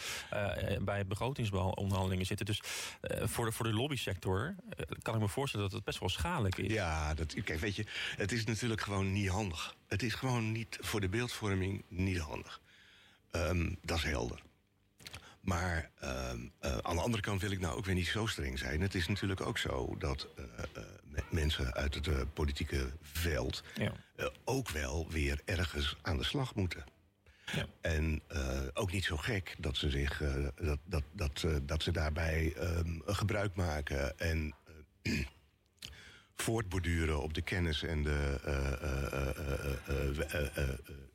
bij 0.80 1.06
begrotingsonderhandelingen 1.06 2.26
zitten. 2.26 2.46
Dus 2.46 2.60
voor, 3.02 3.44
de, 3.44 3.52
voor 3.52 3.66
de 3.66 3.74
lobbysector 3.74 4.54
kan 5.02 5.14
ik 5.14 5.20
me 5.20 5.28
voorstellen 5.28 5.66
dat 5.66 5.74
het 5.74 5.84
best 5.84 5.98
wel 5.98 6.08
schadelijk 6.08 6.58
is. 6.58 6.72
Ja, 6.72 7.14
dat, 7.14 7.34
kijk, 7.44 7.60
weet 7.60 7.76
je, 7.76 7.86
het 8.16 8.32
is 8.32 8.44
natuurlijk 8.44 8.80
gewoon 8.80 9.12
niet 9.12 9.28
handig. 9.28 9.74
Het 9.88 10.02
is 10.02 10.14
gewoon 10.14 10.52
niet 10.52 10.78
voor 10.80 11.00
de 11.00 11.08
beeldvorming 11.08 11.84
niet 11.88 12.18
handig. 12.18 12.60
Um, 13.32 13.78
dat 13.82 13.96
is 13.96 14.04
helder. 14.04 14.40
Maar 15.48 15.90
uh, 16.02 16.10
uh, 16.64 16.78
aan 16.78 16.96
de 16.96 17.02
andere 17.02 17.22
kant 17.22 17.40
wil 17.40 17.50
ik 17.50 17.60
nou 17.60 17.76
ook 17.76 17.84
weer 17.84 17.94
niet 17.94 18.06
zo 18.06 18.26
streng 18.26 18.58
zijn. 18.58 18.80
Het 18.80 18.94
is 18.94 19.08
natuurlijk 19.08 19.40
ook 19.40 19.58
zo 19.58 19.96
dat 19.98 20.28
uh, 20.38 20.44
mensen 21.30 21.74
uit 21.74 21.94
het 21.94 22.34
politieke 22.34 22.92
veld 23.02 23.62
ja. 23.74 23.92
ook 24.44 24.68
wel 24.68 25.06
weer 25.10 25.40
ergens 25.44 25.96
aan 26.02 26.16
de 26.16 26.24
slag 26.24 26.54
moeten. 26.54 26.84
Ja. 27.52 27.66
En 27.80 28.22
ook 28.74 28.92
niet 28.92 29.04
zo 29.04 29.16
gek 29.16 29.54
dat 29.58 29.76
ze 29.76 29.90
zich 29.90 30.22
dat, 30.54 30.78
dat, 30.84 31.02
dat, 31.12 31.46
dat 31.62 31.82
ze 31.82 31.90
daarbij 31.90 32.54
ehm, 32.56 32.98
gebruik 33.04 33.54
maken 33.54 34.18
en 34.18 34.54
voortborduren 36.42 37.22
op 37.22 37.34
de 37.34 37.42
kennis 37.42 37.82
en, 37.82 38.02
de, 38.02 38.40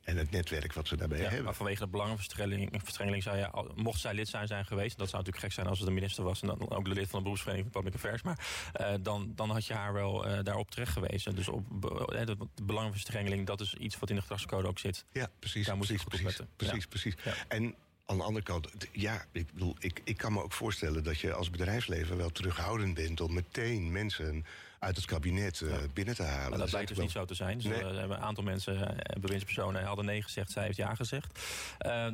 en 0.02 0.16
het 0.16 0.30
netwerk 0.30 0.72
wat 0.72 0.88
ze 0.88 0.96
daarbij 0.96 1.18
hebben. 1.18 1.44
Maar 1.44 1.54
vanwege 1.54 1.80
de 1.80 1.88
belangenverstrengeling 1.88 3.22
zou 3.22 3.36
je, 3.36 3.72
mocht 3.74 4.00
zij 4.00 4.14
lid 4.14 4.28
zijn, 4.28 4.46
zijn 4.46 4.64
geweest, 4.64 4.98
dat 4.98 5.08
zou 5.08 5.22
natuurlijk 5.22 5.44
gek 5.44 5.52
zijn 5.52 5.66
als 5.66 5.78
het 5.78 5.88
een 5.88 5.94
minister 5.94 6.24
was 6.24 6.40
en 6.40 6.46
dan 6.46 6.70
ook 6.70 6.84
de 6.84 6.90
lid 6.90 7.08
van 7.08 7.18
de 7.18 7.24
beroepsvereniging 7.24 7.72
van 7.72 7.82
Public 7.82 8.02
Affairs, 8.02 8.22
maar 8.22 8.38
uh, 8.80 8.94
dan, 9.00 9.32
dan 9.34 9.50
had 9.50 9.66
je 9.66 9.74
haar 9.74 9.92
wel 9.92 10.28
uh, 10.28 10.38
daarop 10.42 10.70
terecht 10.70 10.92
geweest. 10.92 11.36
Dus 11.36 11.48
op 11.48 11.66
uh, 11.70 12.26
de, 12.26 12.36
de 12.54 12.62
belangenverstrengeling, 12.62 13.46
dat 13.46 13.60
is 13.60 13.74
iets 13.74 13.98
wat 13.98 14.10
in 14.10 14.14
de 14.14 14.22
gedragscode 14.22 14.68
ook 14.68 14.78
zit. 14.78 15.04
Ja, 15.12 15.30
precies. 15.38 15.66
Daar 15.66 15.76
moet 15.76 15.86
je 15.86 15.98
goed 15.98 16.08
precies, 16.08 16.26
op 16.26 16.30
letten. 16.30 16.48
Precies, 16.56 16.82
ja. 16.82 16.88
precies. 16.88 17.14
En 17.48 17.74
aan 18.06 18.16
de 18.16 18.22
andere 18.22 18.44
kant, 18.44 18.68
ja, 18.92 19.24
ik 19.32 19.52
bedoel, 19.52 19.76
ik, 19.78 20.00
ik 20.04 20.16
kan 20.16 20.32
me 20.32 20.42
ook 20.42 20.52
voorstellen 20.52 21.04
dat 21.04 21.18
je 21.18 21.32
als 21.32 21.50
bedrijfsleven 21.50 22.16
wel 22.16 22.30
terughoudend 22.30 22.94
bent 22.94 23.20
om 23.20 23.34
meteen 23.34 23.92
mensen 23.92 24.44
uit 24.84 24.96
het 24.96 25.04
kabinet 25.04 25.60
uh, 25.60 25.74
binnen 25.92 26.14
te 26.14 26.22
halen. 26.22 26.58
Dat 26.58 26.72
lijkt 26.72 26.88
dus 26.88 26.98
niet 26.98 27.10
zo 27.10 27.24
te 27.24 27.34
zijn. 27.34 27.58
Dus 27.58 27.66
nee. 27.66 27.82
uh, 27.82 28.00
een 28.02 28.16
aantal 28.16 28.44
mensen, 28.44 28.74
uh, 28.74 29.20
bewindspersonen, 29.20 29.84
hadden 29.84 30.04
nee 30.04 30.22
gezegd, 30.22 30.50
zij 30.50 30.64
heeft 30.64 30.76
ja 30.76 30.94
gezegd. 30.94 31.38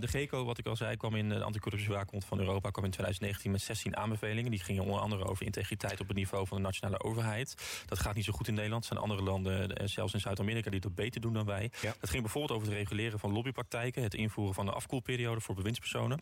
de 0.01 0.07
GECO, 0.09 0.45
wat 0.45 0.59
ik 0.59 0.67
al 0.67 0.77
zei, 0.77 0.97
kwam 0.97 1.15
in 1.15 1.29
de 1.29 1.43
anticorruptiewaakhond 1.43 2.25
van 2.25 2.39
Europa... 2.39 2.71
kwam 2.71 2.85
in 2.85 2.91
2019 2.91 3.51
met 3.51 3.61
16 3.61 3.97
aanbevelingen. 3.97 4.51
Die 4.51 4.61
gingen 4.61 4.83
onder 4.83 5.01
andere 5.01 5.25
over 5.25 5.47
integriteit 5.47 6.01
op 6.01 6.09
het 6.09 6.17
niveau 6.17 6.47
van 6.47 6.57
de 6.57 6.63
nationale 6.63 7.01
overheid. 7.01 7.55
Dat 7.87 7.99
gaat 7.99 8.15
niet 8.15 8.25
zo 8.25 8.33
goed 8.33 8.49
in 8.49 8.55
Nederland. 8.55 8.83
Er 8.83 8.89
zijn 8.89 9.01
andere 9.01 9.23
landen, 9.23 9.89
zelfs 9.89 10.15
in 10.15 10.21
Zuid-Amerika, 10.21 10.71
die 10.71 10.81
dat 10.81 10.95
beter 10.95 11.21
doen 11.21 11.33
dan 11.33 11.47
wij. 11.47 11.71
Ja. 11.81 11.95
Dat 12.01 12.11
ging 12.11 12.23
bijvoorbeeld 12.23 12.53
over 12.53 12.69
het 12.69 12.77
reguleren 12.77 13.19
van 13.19 13.33
lobbypraktijken... 13.33 14.03
het 14.03 14.15
invoeren 14.15 14.55
van 14.55 14.67
de 14.67 14.73
afkoelperiode 14.73 15.41
voor 15.41 15.55
bewindspersonen. 15.55 16.21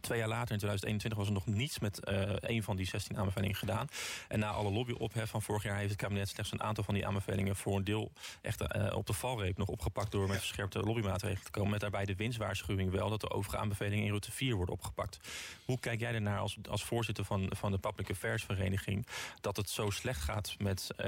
Twee 0.00 0.18
jaar 0.18 0.28
later, 0.28 0.52
in 0.52 0.58
2021, 0.58 1.18
was 1.18 1.26
er 1.26 1.32
nog 1.32 1.46
niets 1.46 1.78
met 1.78 2.00
uh, 2.08 2.22
een 2.40 2.62
van 2.62 2.76
die 2.76 2.86
16 2.86 3.18
aanbevelingen 3.18 3.56
gedaan. 3.56 3.86
En 4.28 4.38
na 4.38 4.50
alle 4.50 4.70
lobbyophef 4.70 5.30
van 5.30 5.42
vorig 5.42 5.62
jaar 5.62 5.76
heeft 5.76 5.90
het 5.90 6.00
kabinet 6.00 6.28
slechts 6.28 6.52
een 6.52 6.62
aantal 6.62 6.84
van 6.84 6.94
die 6.94 7.06
aanbevelingen 7.06 7.56
voor 7.56 7.76
een 7.76 7.84
deel 7.84 8.12
echt 8.42 8.62
uh, 8.76 8.96
op 8.96 9.06
de 9.06 9.12
valreep 9.12 9.58
nog 9.58 9.68
opgepakt 9.68 10.12
door 10.12 10.28
met 10.28 10.38
verscherpte 10.38 10.80
lobbymaatregelen 10.80 11.44
te 11.44 11.50
komen. 11.50 11.70
Met 11.70 11.80
daarbij 11.80 12.04
de 12.04 12.14
winstwaarschuwing 12.14 12.90
wel 12.90 13.10
dat 13.10 13.20
de 13.20 13.30
overige 13.30 13.58
aanbevelingen 13.58 14.04
in 14.04 14.08
route 14.08 14.32
4 14.32 14.54
worden 14.54 14.74
opgepakt. 14.74 15.18
Hoe 15.64 15.78
kijk 15.78 16.00
jij 16.00 16.14
ernaar 16.14 16.38
als, 16.38 16.58
als 16.70 16.84
voorzitter 16.84 17.24
van, 17.24 17.52
van 17.56 17.70
de 17.70 17.78
Public 17.78 18.10
Affairs 18.10 18.44
Vereniging 18.44 19.06
dat 19.40 19.56
het 19.56 19.70
zo 19.70 19.90
slecht 19.90 20.20
gaat 20.20 20.54
met 20.58 20.86
uh, 20.90 21.06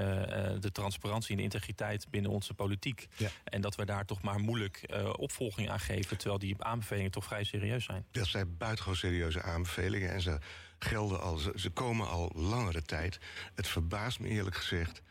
de 0.59 0.69
transparantie 0.71 1.31
en 1.31 1.37
de 1.37 1.43
integriteit 1.43 2.07
binnen 2.09 2.31
onze 2.31 2.53
politiek? 2.53 3.07
Ja. 3.17 3.29
En 3.43 3.61
dat 3.61 3.75
we 3.75 3.85
daar 3.85 4.05
toch 4.05 4.21
maar 4.21 4.39
moeilijk 4.39 4.95
opvolging 5.17 5.69
aan 5.69 5.79
geven, 5.79 6.17
terwijl 6.17 6.39
die 6.39 6.55
aanbevelingen 6.63 7.11
toch 7.11 7.25
vrij 7.25 7.43
serieus 7.43 7.83
zijn? 7.85 8.05
Dat 8.11 8.27
zijn 8.27 8.57
buitengewoon 8.75 9.11
serieuze 9.11 9.41
aanbevelingen. 9.41 10.11
En 10.11 10.21
ze 10.21 10.37
gelden 10.79 11.21
al, 11.21 11.37
ze, 11.37 11.69
komen 11.69 12.07
al 12.07 12.31
langere 12.35 12.81
tijd. 12.81 13.19
Het 13.53 13.67
verbaast 13.67 14.19
me 14.19 14.27
eerlijk 14.27 14.55
gezegd 14.55 15.01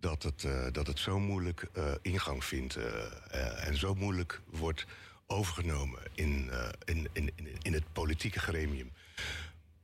dat 0.00 0.22
het, 0.22 0.42
uh, 0.42 0.66
dat 0.72 0.86
het 0.86 0.98
zo 0.98 1.20
moeilijk 1.20 1.68
uh, 1.76 1.92
ingang 2.02 2.44
vindt. 2.44 2.76
Uh, 2.76 3.66
en 3.66 3.76
zo 3.76 3.94
moeilijk 3.94 4.40
wordt 4.50 4.86
overgenomen 5.26 6.00
in, 6.14 6.50
in, 6.84 7.08
in, 7.12 7.30
in 7.62 7.72
het 7.72 7.92
politieke 7.92 8.38
gremium. 8.38 8.92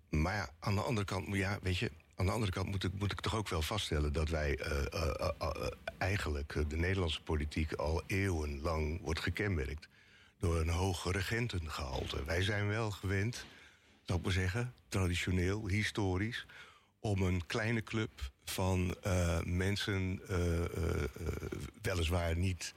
Maar 0.09 0.35
ja, 0.35 0.51
aan 0.61 0.75
de 0.75 0.81
andere 0.81 1.07
kant, 1.07 1.27
ja, 1.37 1.59
weet 1.63 1.79
je, 1.79 1.91
aan 2.15 2.27
de 2.27 2.33
andere 2.33 2.53
kant 2.53 2.67
moet 2.67 2.85
ik, 2.85 2.93
moet 2.99 3.13
ik 3.13 3.21
toch 3.21 3.37
ook 3.37 3.49
wel 3.49 3.63
vaststellen 3.63 4.13
dat 4.13 4.29
wij 4.29 4.59
eigenlijk 5.99 6.65
de 6.69 6.77
Nederlandse 6.77 7.23
politiek 7.23 7.73
al 7.73 8.03
eeuwenlang 8.07 9.01
wordt 9.03 9.21
gekenmerkt 9.21 9.89
door 10.39 10.61
een 10.61 10.69
hoog 10.69 11.13
regentengehalte. 11.13 12.25
Wij 12.25 12.43
zijn 12.43 12.69
wel 12.69 12.91
gewend, 12.91 13.45
zou 14.05 14.19
ik 14.19 14.25
maar 14.25 14.35
zeggen, 14.35 14.73
traditioneel, 14.89 15.67
historisch, 15.67 16.47
om 17.01 17.23
een 17.23 17.47
kleine 17.47 17.83
club 17.83 18.11
van 18.45 18.97
uh, 19.07 19.41
mensen, 19.45 20.21
uh, 20.31 20.59
uh, 20.59 20.65
weliswaar 21.83 22.37
niet 22.37 22.75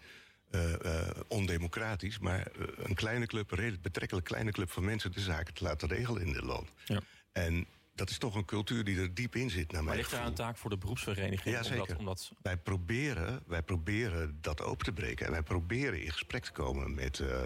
ondemocratisch. 1.28 2.19
Maar 2.19 2.47
een 2.78 2.95
kleine 2.95 3.26
club, 3.26 3.52
een 3.52 3.58
redelijk 3.58 3.82
betrekkelijk 3.82 4.26
kleine 4.26 4.52
club 4.52 4.71
van 4.71 4.86
mensen... 4.86 5.12
de 5.12 5.19
zaken 5.19 5.54
te 5.54 5.63
laten 5.63 5.88
regelen 5.88 6.21
in 6.21 6.34
dit 6.34 6.43
land. 6.43 6.69
Ja. 6.86 7.02
En 7.32 7.65
dat 7.95 8.10
is 8.10 8.17
toch 8.17 8.36
een 8.36 8.45
cultuur 8.45 8.84
die 8.84 8.99
er 8.99 9.13
diep 9.13 9.36
in 9.36 9.49
zit. 9.49 9.71
Naar 9.71 9.84
maar 9.84 9.95
ligt 9.95 10.12
daar 10.12 10.25
een 10.25 10.34
taak 10.34 10.58
voor 10.58 10.69
de 10.69 10.77
beroepsvereniging? 10.77 11.56
Ja, 11.56 11.63
zeker. 11.63 11.97
Omdat, 11.97 12.32
Wij, 12.41 12.58
proberen, 12.58 13.43
wij 13.47 13.62
proberen 13.62 14.38
dat 14.41 14.62
open 14.62 14.86
te 14.86 14.91
breken. 14.91 15.25
En 15.25 15.32
wij 15.32 15.43
proberen 15.43 16.04
in 16.04 16.12
gesprek 16.12 16.43
te 16.43 16.51
komen 16.51 16.93
met, 16.93 17.19
uh, 17.19 17.41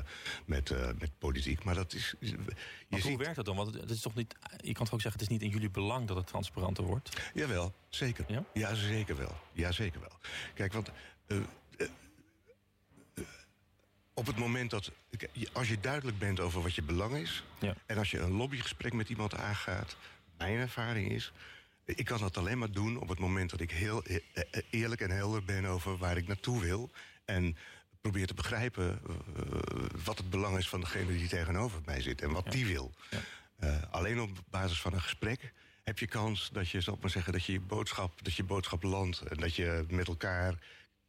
met, 0.45 0.69
uh, 0.69 0.87
met 0.99 1.17
politiek. 1.17 1.63
Maar 1.63 1.75
dat 1.75 1.93
is... 1.93 2.15
Je 2.19 2.37
maar 2.87 3.01
hoe 3.01 3.17
werkt 3.17 3.35
dat 3.35 3.45
dan? 3.45 3.55
Want 3.55 3.73
het 3.73 3.89
is 3.89 4.01
toch 4.01 4.15
niet, 4.15 4.35
je 4.57 4.73
kan 4.73 4.85
toch 4.85 4.93
ook 4.93 5.01
zeggen... 5.01 5.21
het 5.21 5.21
is 5.21 5.37
niet 5.37 5.41
in 5.41 5.49
jullie 5.49 5.69
belang 5.69 6.07
dat 6.07 6.17
het 6.17 6.27
transparanter 6.27 6.83
wordt? 6.83 7.21
Jawel, 7.33 7.73
zeker. 7.89 8.25
Ja, 8.27 8.43
ja 8.53 8.73
zeker 8.73 9.17
wel. 9.17 9.37
Ja, 9.53 9.71
zeker 9.71 9.99
wel. 9.99 10.17
Kijk, 10.53 10.73
want... 10.73 10.91
Uh, 11.27 11.37
op 14.15 14.25
het 14.25 14.37
moment 14.37 14.69
dat. 14.69 14.91
Als 15.53 15.69
je 15.69 15.79
duidelijk 15.79 16.17
bent 16.17 16.39
over 16.39 16.61
wat 16.61 16.75
je 16.75 16.81
belang 16.83 17.15
is. 17.15 17.43
Ja. 17.59 17.75
en 17.85 17.97
als 17.97 18.11
je 18.11 18.19
een 18.19 18.31
lobbygesprek 18.31 18.93
met 18.93 19.09
iemand 19.09 19.35
aangaat 19.35 19.95
mijn 20.37 20.57
ervaring 20.57 21.11
is... 21.11 21.31
Ik 21.85 22.05
kan 22.05 22.19
dat 22.19 22.37
alleen 22.37 22.57
maar 22.57 22.71
doen 22.71 22.99
op 22.99 23.07
het 23.07 23.19
moment 23.19 23.49
dat 23.49 23.59
ik 23.59 23.71
heel 23.71 24.01
e-, 24.05 24.19
e-, 24.33 24.43
e-, 24.51 24.61
eerlijk 24.69 25.01
en 25.01 25.11
helder 25.11 25.43
ben 25.43 25.65
over 25.65 25.97
waar 25.97 26.17
ik 26.17 26.27
naartoe 26.27 26.61
wil. 26.61 26.89
En 27.25 27.57
probeer 28.01 28.27
te 28.27 28.33
begrijpen 28.33 28.99
uh, 29.09 29.15
wat 30.03 30.17
het 30.17 30.29
belang 30.29 30.57
is 30.57 30.69
van 30.69 30.79
degene 30.79 31.11
die 31.11 31.27
tegenover 31.27 31.81
mij 31.85 32.01
zit 32.01 32.21
en 32.21 32.31
wat 32.31 32.51
die 32.51 32.65
wil. 32.65 32.93
Ja. 33.09 33.19
Uh, 33.59 33.81
alleen 33.91 34.19
op 34.19 34.29
basis 34.49 34.81
van 34.81 34.93
een 34.93 35.01
gesprek 35.01 35.53
heb 35.83 35.99
je 35.99 36.07
kans 36.07 36.49
dat 36.51 36.69
je, 36.69 36.81
zal 36.81 36.97
maar 37.01 37.09
zeggen, 37.09 37.33
dat 37.33 37.45
je 37.45 37.51
je 37.51 37.59
boodschap, 37.59 38.23
dat 38.23 38.33
je 38.33 38.43
boodschap 38.43 38.83
landt 38.83 39.21
en 39.21 39.37
dat 39.37 39.55
je 39.55 39.85
met 39.89 40.07
elkaar 40.07 40.53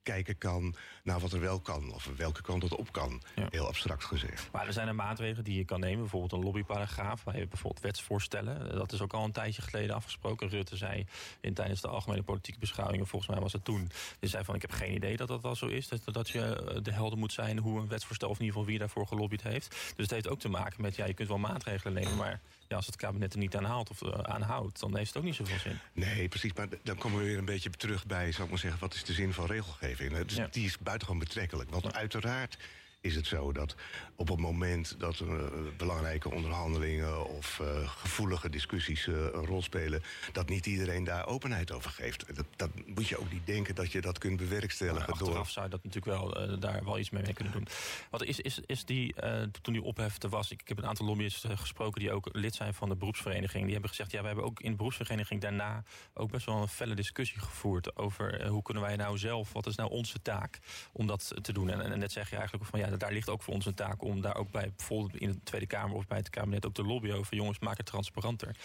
kijken 0.06 0.38
kan 0.38 0.74
naar 1.02 1.20
wat 1.20 1.32
er 1.32 1.40
wel 1.40 1.60
kan. 1.60 1.92
Of 1.92 2.10
welke 2.16 2.42
kant 2.42 2.62
het 2.62 2.74
op 2.74 2.92
kan. 2.92 3.22
Heel 3.50 3.66
abstract 3.66 4.04
gezegd. 4.04 4.48
Maar 4.52 4.66
er 4.66 4.72
zijn 4.72 4.88
er 4.88 4.94
maatregelen 4.94 5.44
die 5.44 5.56
je 5.56 5.64
kan 5.64 5.80
nemen. 5.80 6.00
Bijvoorbeeld 6.00 6.32
een 6.32 6.42
lobbyparagraaf. 6.42 7.24
Waar 7.24 7.38
je 7.38 7.46
bijvoorbeeld 7.46 7.82
wetsvoorstellen. 7.82 8.76
Dat 8.76 8.92
is 8.92 9.00
ook 9.00 9.12
al 9.12 9.24
een 9.24 9.32
tijdje 9.32 9.62
geleden 9.62 9.94
afgesproken. 9.94 10.48
Rutte 10.48 10.76
zei 10.76 11.06
in, 11.40 11.54
tijdens 11.54 11.80
de 11.80 11.88
algemene 11.88 12.22
politieke 12.22 12.58
beschouwingen. 12.58 13.06
Volgens 13.06 13.30
mij 13.30 13.40
was 13.40 13.52
het 13.52 13.64
toen. 13.64 13.90
Die 14.18 14.30
zei 14.30 14.44
van 14.44 14.54
ik 14.54 14.62
heb 14.62 14.72
geen 14.72 14.94
idee 14.94 15.16
dat 15.16 15.28
dat 15.28 15.42
wel 15.42 15.54
zo 15.54 15.66
is. 15.66 15.88
Dat, 15.88 16.00
dat 16.04 16.28
je 16.28 16.40
eh, 16.40 16.82
de 16.82 16.92
helder 16.92 17.18
moet 17.18 17.32
zijn 17.32 17.58
hoe 17.58 17.80
een 17.80 17.88
wetsvoorstel. 17.88 18.28
Of 18.28 18.38
in 18.38 18.44
ieder 18.44 18.56
geval 18.56 18.70
wie 18.70 18.80
daarvoor 18.80 19.06
gelobbyd 19.06 19.42
heeft. 19.42 19.68
Dus 19.70 20.04
het 20.04 20.10
heeft 20.10 20.28
ook 20.28 20.40
te 20.40 20.48
maken 20.48 20.82
met 20.82 20.96
ja 20.96 21.06
je 21.06 21.14
kunt 21.14 21.28
wel 21.28 21.38
maatregelen 21.38 21.92
nemen. 21.92 22.16
Maar 22.16 22.40
ja, 22.68 22.76
als 22.76 22.86
het 22.86 22.96
kabinet 22.96 23.32
er 23.32 23.38
niet 23.38 23.56
aan 23.56 23.64
haalt 23.64 23.90
of 23.90 24.02
uh, 24.02 24.10
aanhoudt, 24.10 24.80
dan 24.80 24.96
heeft 24.96 25.08
het 25.08 25.16
ook 25.16 25.24
niet 25.24 25.34
zoveel 25.34 25.58
zin. 25.58 25.78
Nee, 25.92 26.28
precies. 26.28 26.52
Maar 26.52 26.68
dan 26.82 26.96
komen 26.96 27.18
we 27.18 27.24
weer 27.24 27.38
een 27.38 27.44
beetje 27.44 27.70
terug 27.70 28.06
bij, 28.06 28.32
zou 28.32 28.44
ik 28.44 28.50
maar 28.50 28.58
zeggen, 28.58 28.80
wat 28.80 28.94
is 28.94 29.04
de 29.04 29.12
zin 29.12 29.32
van 29.32 29.46
regelgeving? 29.46 30.18
Dus 30.18 30.40
Die 30.50 30.66
is 30.66 30.78
buitengewoon 30.78 31.20
betrekkelijk. 31.20 31.70
Want 31.70 31.94
uiteraard 31.94 32.58
is 33.06 33.14
het 33.14 33.26
zo 33.26 33.52
dat 33.52 33.74
op 34.16 34.28
het 34.28 34.38
moment 34.38 34.96
dat 34.98 35.18
uh, 35.18 35.42
belangrijke 35.76 36.30
onderhandelingen 36.30 37.26
of 37.28 37.58
uh, 37.62 37.88
gevoelige 37.88 38.50
discussies 38.50 39.06
uh, 39.06 39.16
een 39.16 39.46
rol 39.46 39.62
spelen, 39.62 40.02
dat 40.32 40.48
niet 40.48 40.66
iedereen 40.66 41.04
daar 41.04 41.26
openheid 41.26 41.72
over 41.72 41.90
geeft. 41.90 42.36
Dat, 42.36 42.46
dat, 42.56 42.70
moet 42.86 43.08
je 43.08 43.18
ook 43.18 43.32
niet 43.32 43.46
denken 43.46 43.74
dat 43.74 43.92
je 43.92 44.00
dat 44.00 44.18
kunt 44.18 44.36
bewerkstelligen. 44.36 45.00
Maar 45.00 45.10
achteraf 45.10 45.34
door... 45.34 45.46
zou 45.46 45.64
je 45.64 45.70
dat 45.70 45.84
natuurlijk 45.84 46.18
wel 46.18 46.58
daar 46.58 46.84
wel 46.84 46.98
iets 46.98 47.10
mee, 47.10 47.32
kunnen 47.32 47.52
doen. 47.52 47.66
Wat 48.10 48.22
is, 48.22 48.40
is, 48.40 48.60
is 48.66 48.84
die, 48.84 49.14
toen 49.62 49.72
die 49.72 49.82
ophefte 49.82 50.28
was, 50.28 50.50
ik, 50.50 50.60
ik, 50.60 50.68
heb 50.68 50.78
een 50.78 50.86
aantal 50.86 51.06
lobbyisten 51.06 51.58
gesproken 51.58 52.00
die 52.00 52.12
ook 52.12 52.28
lid 52.32 52.54
zijn 52.54 52.74
van 52.74 52.88
de 52.88 52.96
beroepsvereniging. 52.96 53.62
Die 53.62 53.72
hebben 53.72 53.90
gezegd, 53.90 54.10
ja, 54.10 54.20
we 54.20 54.26
hebben 54.26 54.44
ook 54.44 54.60
in 54.60 54.70
de 54.70 54.76
beroepsvereniging 54.76 55.40
daarna 55.40 55.84
ook 56.14 56.30
best 56.30 56.46
wel 56.46 56.56
een 56.56 56.68
felle 56.68 56.94
discussie 56.94 57.40
gevoerd 57.40 57.96
over 57.96 58.46
hoe 58.48 58.62
kunnen 58.62 58.82
wij 58.82 58.96
nou 58.96 59.18
zelf, 59.18 59.52
wat 59.52 59.66
is 59.66 59.74
nou 59.74 59.90
onze 59.90 60.22
taak 60.22 60.58
om 60.92 61.06
dat 61.06 61.34
te 61.42 61.52
doen. 61.52 61.70
En, 61.70 61.80
en 61.80 61.98
net 61.98 62.12
zeg 62.12 62.30
je 62.30 62.36
eigenlijk 62.36 62.66
van 62.66 62.78
ja, 62.78 62.95
daar 62.98 63.12
ligt 63.12 63.28
ook 63.28 63.42
voor 63.42 63.54
ons 63.54 63.66
een 63.66 63.74
taak 63.74 64.02
om 64.02 64.20
daar 64.20 64.36
ook 64.36 64.50
bij 64.50 64.72
bijvoorbeeld 64.76 65.16
in 65.16 65.28
de 65.28 65.42
Tweede 65.42 65.66
Kamer 65.66 65.96
of 65.96 66.06
bij 66.06 66.18
het 66.18 66.30
kabinet 66.30 66.66
ook 66.66 66.74
te 66.74 66.84
lobbyen 66.84 67.16
over 67.16 67.36
jongens, 67.36 67.58
maak 67.58 67.76
het 67.76 67.86
transparanter. 67.86 68.56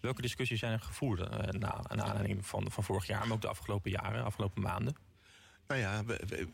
Welke 0.00 0.22
discussies 0.22 0.58
zijn 0.58 0.72
er 0.72 0.80
gevoerd 0.80 1.20
uh, 1.20 1.26
na, 1.26 1.80
na 1.94 2.02
aanleiding 2.02 2.46
van, 2.46 2.70
van 2.70 2.84
vorig 2.84 3.06
jaar, 3.06 3.26
maar 3.26 3.36
ook 3.36 3.42
de 3.42 3.48
afgelopen 3.48 3.90
jaren, 3.90 4.24
afgelopen 4.24 4.62
maanden? 4.62 4.96
Nou 5.70 5.82
ja, 5.82 6.04
we, 6.04 6.20
we, 6.28 6.48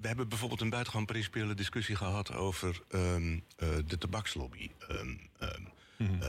we, 0.00 0.06
hebben 0.06 0.28
bijvoorbeeld 0.28 0.60
een 0.60 0.70
buitengewoon 0.70 1.06
principiële 1.06 1.54
discussie 1.54 1.96
gehad 1.96 2.32
over 2.32 2.80
um, 2.88 3.44
uh, 3.58 3.68
de 3.86 3.98
tabakslobby. 3.98 4.70
Um, 4.90 5.20
um, 5.40 5.72
mm 5.96 6.22
uh, 6.22 6.28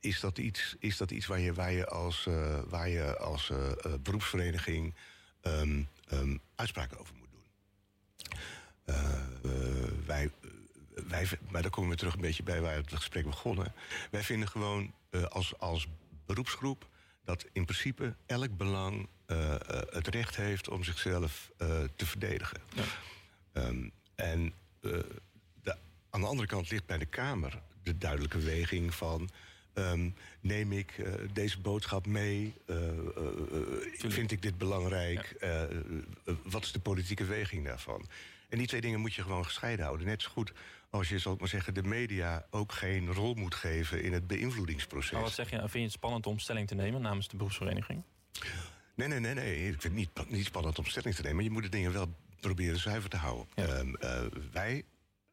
is 0.00 0.20
dat 0.20 0.38
iets, 0.38 0.76
is 0.78 0.96
dat 0.96 1.10
iets 1.10 1.26
waar, 1.26 1.40
je, 1.40 1.54
waar 1.54 1.72
je 1.72 1.86
als, 1.86 2.26
uh, 2.28 2.58
waar 2.68 2.88
je 2.88 3.18
als 3.18 3.52
beroepsvereniging 4.02 4.94
uitspraken 6.54 6.98
over 6.98 7.14
moet 7.14 7.28
doen? 7.30 8.38
Wij, 10.06 10.30
wij, 11.08 11.28
maar 11.50 11.62
daar 11.62 11.70
komen 11.70 11.90
we 11.90 11.96
terug 11.96 12.14
een 12.14 12.20
beetje 12.20 12.42
bij 12.42 12.60
waar 12.60 12.76
het 12.76 12.92
gesprek 12.92 13.24
begonnen. 13.24 13.72
Wij 14.10 14.22
vinden 14.22 14.48
gewoon 14.48 14.94
als, 15.28 15.58
als 15.58 15.88
beroepsgroep 16.26 16.88
dat 17.24 17.46
in 17.52 17.64
principe 17.64 18.14
elk 18.26 18.56
belang 18.56 19.08
het 19.90 20.08
recht 20.08 20.36
heeft 20.36 20.68
om 20.68 20.84
zichzelf 20.84 21.50
te 21.96 22.06
verdedigen. 22.06 22.60
Ja. 22.74 22.84
Um, 23.66 23.92
en 24.14 24.52
de, 24.80 25.76
aan 26.10 26.20
de 26.20 26.26
andere 26.26 26.48
kant 26.48 26.70
ligt 26.70 26.86
bij 26.86 26.98
de 26.98 27.06
Kamer 27.06 27.62
de 27.82 27.98
duidelijke 27.98 28.38
weging 28.38 28.94
van. 28.94 29.30
Um, 29.74 30.14
neem 30.40 30.72
ik 30.72 30.98
uh, 30.98 31.14
deze 31.32 31.60
boodschap 31.60 32.06
mee? 32.06 32.54
Uh, 32.66 32.76
uh, 32.76 34.10
vind 34.10 34.30
ik 34.30 34.42
dit 34.42 34.58
belangrijk? 34.58 35.36
Ja. 35.40 35.68
wat 36.42 36.64
is 36.64 36.72
de 36.72 36.78
politieke 36.78 37.24
weging 37.24 37.64
daarvan? 37.64 38.06
En 38.48 38.58
die 38.58 38.66
twee 38.66 38.80
dingen 38.80 39.00
moet 39.00 39.14
je 39.14 39.22
gewoon 39.22 39.44
gescheiden 39.44 39.84
houden. 39.84 40.06
Net 40.06 40.22
zo 40.22 40.30
goed 40.30 40.52
als 40.90 41.08
je, 41.08 41.18
zal 41.18 41.32
ik 41.32 41.40
maar 41.40 41.48
zeggen, 41.48 41.74
de 41.74 41.82
media 41.82 42.46
ook 42.50 42.72
geen 42.72 43.12
rol 43.12 43.34
moet 43.34 43.54
geven 43.54 44.02
in 44.02 44.12
het 44.12 44.26
beïnvloedingsproces. 44.26 45.12
Maar 45.12 45.22
wat 45.22 45.32
zeg 45.32 45.50
je, 45.50 45.58
vind 45.58 45.72
je 45.72 45.80
het 45.80 45.92
spannend 45.92 46.26
om 46.26 46.38
stelling 46.38 46.68
te 46.68 46.74
nemen 46.74 47.00
namens 47.00 47.28
de 47.28 47.36
beroepsvereniging? 47.36 48.02
Nee, 48.94 49.08
nee, 49.08 49.20
nee, 49.20 49.34
nee. 49.34 49.56
Ik 49.56 49.80
vind 49.80 49.82
het 49.82 49.92
niet, 49.92 50.30
niet 50.30 50.44
spannend 50.44 50.78
om 50.78 50.86
stelling 50.86 51.14
te 51.14 51.20
nemen. 51.22 51.36
Maar 51.36 51.44
je 51.44 51.50
moet 51.50 51.62
de 51.62 51.68
dingen 51.68 51.92
wel 51.92 52.14
proberen 52.40 52.78
zuiver 52.78 53.10
te 53.10 53.16
houden. 53.16 53.46
Ehm, 53.54 53.88
uh, 53.88 54.20
wij 54.52 54.84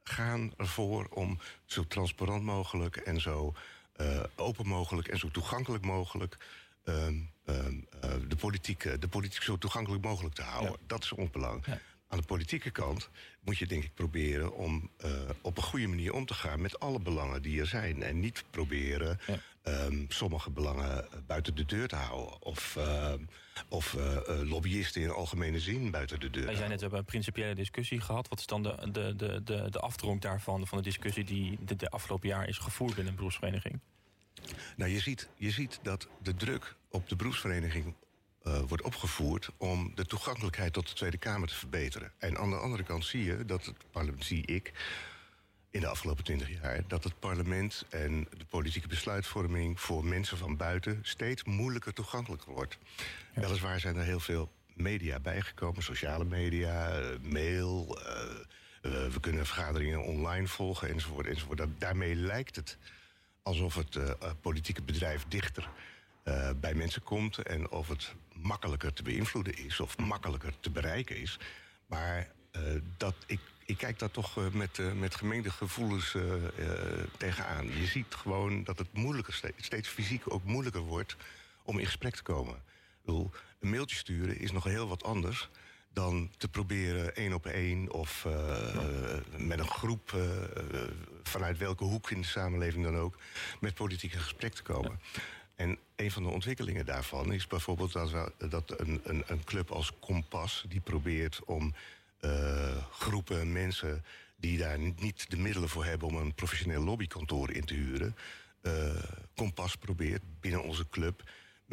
gaan 0.03 0.53
ervoor 0.57 1.07
om 1.09 1.39
zo 1.65 1.87
transparant 1.87 2.43
mogelijk 2.43 2.95
en 2.95 3.21
zo 3.21 3.53
uh, 3.97 4.23
open 4.35 4.67
mogelijk 4.67 5.07
en 5.07 5.19
zo 5.19 5.29
toegankelijk 5.29 5.85
mogelijk. 5.85 6.37
Um, 6.85 7.29
um, 7.45 7.87
uh, 8.03 8.11
de, 8.27 8.35
politiek, 8.35 9.01
de 9.01 9.07
politiek 9.07 9.41
zo 9.41 9.57
toegankelijk 9.57 10.03
mogelijk 10.03 10.35
te 10.35 10.41
houden. 10.41 10.71
Ja. 10.71 10.77
Dat 10.87 11.03
is 11.03 11.11
ons 11.11 11.29
belang. 11.29 11.65
Ja 11.65 11.79
aan 12.13 12.19
de 12.19 12.25
politieke 12.25 12.69
kant 12.69 13.09
moet 13.41 13.57
je 13.57 13.67
denk 13.67 13.83
ik 13.83 13.93
proberen 13.93 14.55
om 14.55 14.89
uh, 15.05 15.11
op 15.41 15.57
een 15.57 15.63
goede 15.63 15.87
manier 15.87 16.13
om 16.13 16.25
te 16.25 16.33
gaan 16.33 16.61
met 16.61 16.79
alle 16.79 16.99
belangen 16.99 17.41
die 17.41 17.59
er 17.59 17.67
zijn. 17.67 18.03
En 18.03 18.19
niet 18.19 18.43
proberen 18.49 19.19
ja. 19.27 19.85
um, 19.85 20.05
sommige 20.09 20.49
belangen 20.49 21.07
buiten 21.27 21.55
de 21.55 21.65
deur 21.65 21.87
te 21.87 21.95
houden. 21.95 22.41
Of, 22.41 22.75
uh, 22.77 23.13
of 23.67 23.93
uh, 23.93 24.17
lobbyisten 24.27 25.01
in 25.01 25.09
algemene 25.09 25.59
zin 25.59 25.91
buiten 25.91 26.19
de 26.19 26.29
deur. 26.29 26.45
Wij 26.45 26.55
zijn 26.55 26.69
net, 26.69 26.75
we 26.75 26.81
hebben 26.81 26.99
een 26.99 27.05
principiële 27.05 27.55
discussie 27.55 28.01
gehad. 28.01 28.27
Wat 28.27 28.39
is 28.39 28.45
dan 28.45 28.63
de, 28.63 28.91
de, 28.91 29.15
de, 29.15 29.43
de, 29.43 29.67
de 29.69 29.79
afdronk 29.79 30.21
daarvan, 30.21 30.67
van 30.67 30.77
de 30.77 30.83
discussie 30.83 31.23
die 31.23 31.57
de, 31.65 31.75
de 31.75 31.89
afgelopen 31.89 32.29
jaar 32.29 32.47
is 32.47 32.57
gevoerd 32.57 32.93
binnen 32.93 33.11
een 33.11 33.17
beroepsvereniging? 33.17 33.79
Nou, 34.75 34.91
je 34.91 34.99
ziet, 34.99 35.29
je 35.35 35.51
ziet 35.51 35.79
dat 35.81 36.07
de 36.21 36.35
druk 36.35 36.75
op 36.89 37.09
de 37.09 37.15
beroepsvereniging 37.15 37.93
uh, 38.47 38.59
wordt 38.67 38.83
opgevoerd 38.83 39.49
om 39.57 39.91
de 39.95 40.05
toegankelijkheid 40.05 40.73
tot 40.73 40.87
de 40.87 40.93
Tweede 40.93 41.17
Kamer 41.17 41.47
te 41.47 41.55
verbeteren. 41.55 42.11
En 42.17 42.37
aan 42.37 42.49
de 42.49 42.55
andere 42.55 42.83
kant 42.83 43.05
zie 43.05 43.23
je 43.23 43.45
dat 43.45 43.65
het 43.65 43.75
parlement, 43.91 44.25
zie 44.25 44.45
ik 44.45 44.71
in 45.69 45.79
de 45.79 45.87
afgelopen 45.87 46.23
twintig 46.23 46.61
jaar, 46.61 46.83
dat 46.87 47.03
het 47.03 47.19
parlement 47.19 47.85
en 47.89 48.27
de 48.37 48.45
politieke 48.45 48.87
besluitvorming 48.87 49.81
voor 49.81 50.05
mensen 50.05 50.37
van 50.37 50.57
buiten 50.57 50.99
steeds 51.01 51.43
moeilijker 51.43 51.93
toegankelijk 51.93 52.43
wordt. 52.43 52.77
Ja. 53.35 53.41
Weliswaar 53.41 53.79
zijn 53.79 53.95
er 53.95 54.03
heel 54.03 54.19
veel 54.19 54.51
media 54.73 55.19
bijgekomen, 55.19 55.83
sociale 55.83 56.25
media, 56.25 56.99
uh, 56.99 57.05
mail. 57.21 57.99
Uh, 57.99 58.11
we 58.81 59.19
kunnen 59.21 59.45
vergaderingen 59.45 60.03
online 60.03 60.47
volgen 60.47 60.89
enzovoort. 60.89 61.27
enzovoort. 61.27 61.61
Daarmee 61.77 62.15
lijkt 62.15 62.55
het 62.55 62.77
alsof 63.41 63.75
het 63.75 63.97
politieke 64.41 64.81
bedrijf 64.81 65.25
dichter 65.27 65.69
uh, 66.23 66.49
bij 66.55 66.73
mensen 66.73 67.03
komt 67.03 67.37
en 67.37 67.71
of 67.71 67.87
het 67.87 68.13
makkelijker 68.43 68.93
te 68.93 69.03
beïnvloeden 69.03 69.57
is 69.57 69.79
of 69.79 69.97
makkelijker 69.97 70.53
te 70.59 70.69
bereiken 70.69 71.17
is. 71.17 71.39
Maar 71.85 72.27
uh, 72.55 72.61
dat, 72.97 73.15
ik, 73.25 73.39
ik 73.65 73.77
kijk 73.77 73.99
daar 73.99 74.11
toch 74.11 74.37
uh, 74.37 74.47
met, 74.47 74.79
met 74.95 75.15
gemengde 75.15 75.51
gevoelens 75.51 76.15
tegenaan. 77.17 77.79
Je 77.79 77.85
ziet 77.85 78.13
gewoon 78.13 78.63
dat 78.63 78.77
het 78.77 78.93
moeilijker, 78.93 79.53
steeds, 79.57 79.87
fysiek 79.87 80.33
ook 80.33 80.43
moeilijker 80.43 80.81
wordt 80.81 81.15
om 81.63 81.79
in 81.79 81.85
gesprek 81.85 82.15
te 82.15 82.23
komen. 82.23 82.61
Een 83.05 83.29
mailtje 83.59 83.95
sturen 83.95 84.39
is 84.39 84.51
nog 84.51 84.63
heel 84.63 84.87
wat 84.87 85.03
anders 85.03 85.49
dan 85.93 86.31
te 86.37 86.47
proberen 86.47 87.15
één 87.15 87.33
op 87.33 87.45
één 87.45 87.91
of 87.91 88.25
uh, 88.27 89.17
met 89.37 89.59
een 89.59 89.67
groep, 89.67 90.11
uh, 90.11 90.21
vanuit 91.23 91.57
welke 91.57 91.83
hoek 91.83 92.11
in 92.11 92.21
de 92.21 92.27
samenleving 92.27 92.83
dan 92.83 92.97
ook, 92.97 93.17
met 93.59 93.73
politiek 93.73 94.13
in 94.13 94.19
gesprek 94.19 94.53
te 94.53 94.63
komen. 94.63 94.99
En 95.63 95.77
een 95.95 96.11
van 96.11 96.23
de 96.23 96.29
ontwikkelingen 96.29 96.85
daarvan 96.85 97.33
is 97.33 97.47
bijvoorbeeld 97.47 97.93
dat, 97.93 98.11
we, 98.11 98.47
dat 98.49 98.79
een, 98.79 99.01
een, 99.03 99.23
een, 99.27 99.43
club 99.43 99.71
als 99.71 99.91
Kompas... 99.99 100.65
die 100.67 100.79
probeert 100.79 101.39
om 101.45 101.73
groepen 102.91 103.51
mensen 103.51 104.03
die 104.35 104.57
daar 104.57 104.79
niet 104.79 105.29
de 105.29 105.37
middelen 105.37 105.69
voor 105.69 105.85
hebben 105.85 106.07
om 106.07 106.15
een 106.15 106.33
professioneel 106.33 106.83
lobbykantoor 106.83 107.51
in 107.51 107.65
te 107.65 107.73
huren, 107.73 108.15
kompas 109.35 109.75
probeert 109.75 110.21
binnen 110.39 110.63
onze 110.63 110.89
club 110.89 111.23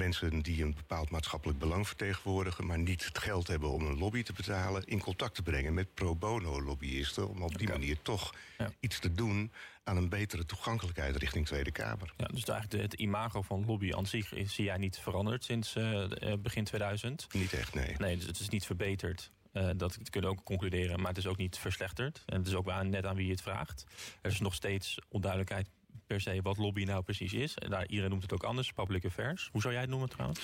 mensen 0.01 0.41
die 0.41 0.63
een 0.63 0.75
bepaald 0.75 1.11
maatschappelijk 1.11 1.59
belang 1.59 1.87
vertegenwoordigen, 1.87 2.67
maar 2.67 2.79
niet 2.79 3.05
het 3.05 3.19
geld 3.19 3.47
hebben 3.47 3.71
om 3.71 3.87
een 3.87 3.99
lobby 3.99 4.23
te 4.23 4.33
betalen, 4.33 4.85
in 4.85 5.01
contact 5.01 5.35
te 5.35 5.43
brengen 5.43 5.75
met 5.75 5.95
pro 5.95 6.17
bono 6.17 6.63
lobbyisten. 6.63 7.29
Om 7.29 7.43
op 7.43 7.59
die 7.59 7.69
manier 7.69 8.03
toch 8.03 8.35
iets 8.81 8.99
te 8.99 9.13
doen 9.13 9.53
aan 9.85 9.97
een 9.97 10.09
betere 10.09 10.47
toegankelijkheid 10.47 11.17
richting 11.17 11.47
Tweede 11.47 11.71
Kamer. 11.71 12.13
Ja, 12.17 12.27
dus 12.27 12.45
eigenlijk 12.45 12.83
het 12.83 13.01
imago 13.01 13.43
van 13.43 13.65
lobby 13.67 13.93
aan 13.93 14.07
zich 14.07 14.33
is, 14.33 14.55
zie 14.55 14.65
jij 14.65 14.77
niet 14.77 14.99
veranderd 14.99 15.45
sinds 15.45 15.77
uh, 15.77 16.05
begin 16.39 16.65
2000? 16.65 17.27
Niet 17.33 17.53
echt, 17.53 17.75
nee. 17.75 17.95
Nee, 17.99 18.17
dus 18.17 18.27
het 18.27 18.41
is 18.41 18.49
niet 18.49 18.67
verbeterd. 18.67 19.31
Uh, 19.53 19.71
dat 19.77 20.11
kunnen 20.11 20.31
we 20.31 20.37
ook 20.37 20.45
concluderen, 20.45 20.99
maar 20.99 21.09
het 21.09 21.19
is 21.19 21.27
ook 21.27 21.37
niet 21.37 21.59
verslechterd. 21.59 22.23
En 22.27 22.39
het 22.39 22.47
is 22.47 22.55
ook 22.55 22.83
net 22.83 23.07
aan 23.07 23.17
wie 23.17 23.27
je 23.27 23.33
het 23.33 23.43
vraagt. 23.43 23.85
Er 24.23 24.31
is 24.31 24.41
nog 24.41 24.55
steeds 24.55 24.99
onduidelijkheid 25.09 25.69
per 26.07 26.21
se 26.21 26.43
wat 26.43 26.57
lobby 26.57 26.85
nou 26.85 27.03
precies 27.03 27.33
is. 27.33 27.55
Daar, 27.55 27.87
iedereen 27.87 28.11
noemt 28.11 28.23
het 28.23 28.33
ook 28.33 28.43
anders, 28.43 28.73
public 28.73 29.05
affairs. 29.05 29.49
Hoe 29.53 29.61
zou 29.61 29.73
jij 29.73 29.83
het 29.83 29.91
noemen 29.91 30.09
trouwens? 30.09 30.41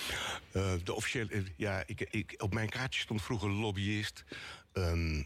Uh, 0.53 0.73
de 0.83 0.93
officiële, 0.93 1.31
eh, 1.31 1.41
ja, 1.55 1.83
ik, 1.85 2.01
ik, 2.01 2.35
op 2.37 2.53
mijn 2.53 2.69
kaartje 2.69 3.01
stond 3.01 3.21
vroeger 3.21 3.49
lobbyist. 3.49 4.23
Um, 4.73 5.25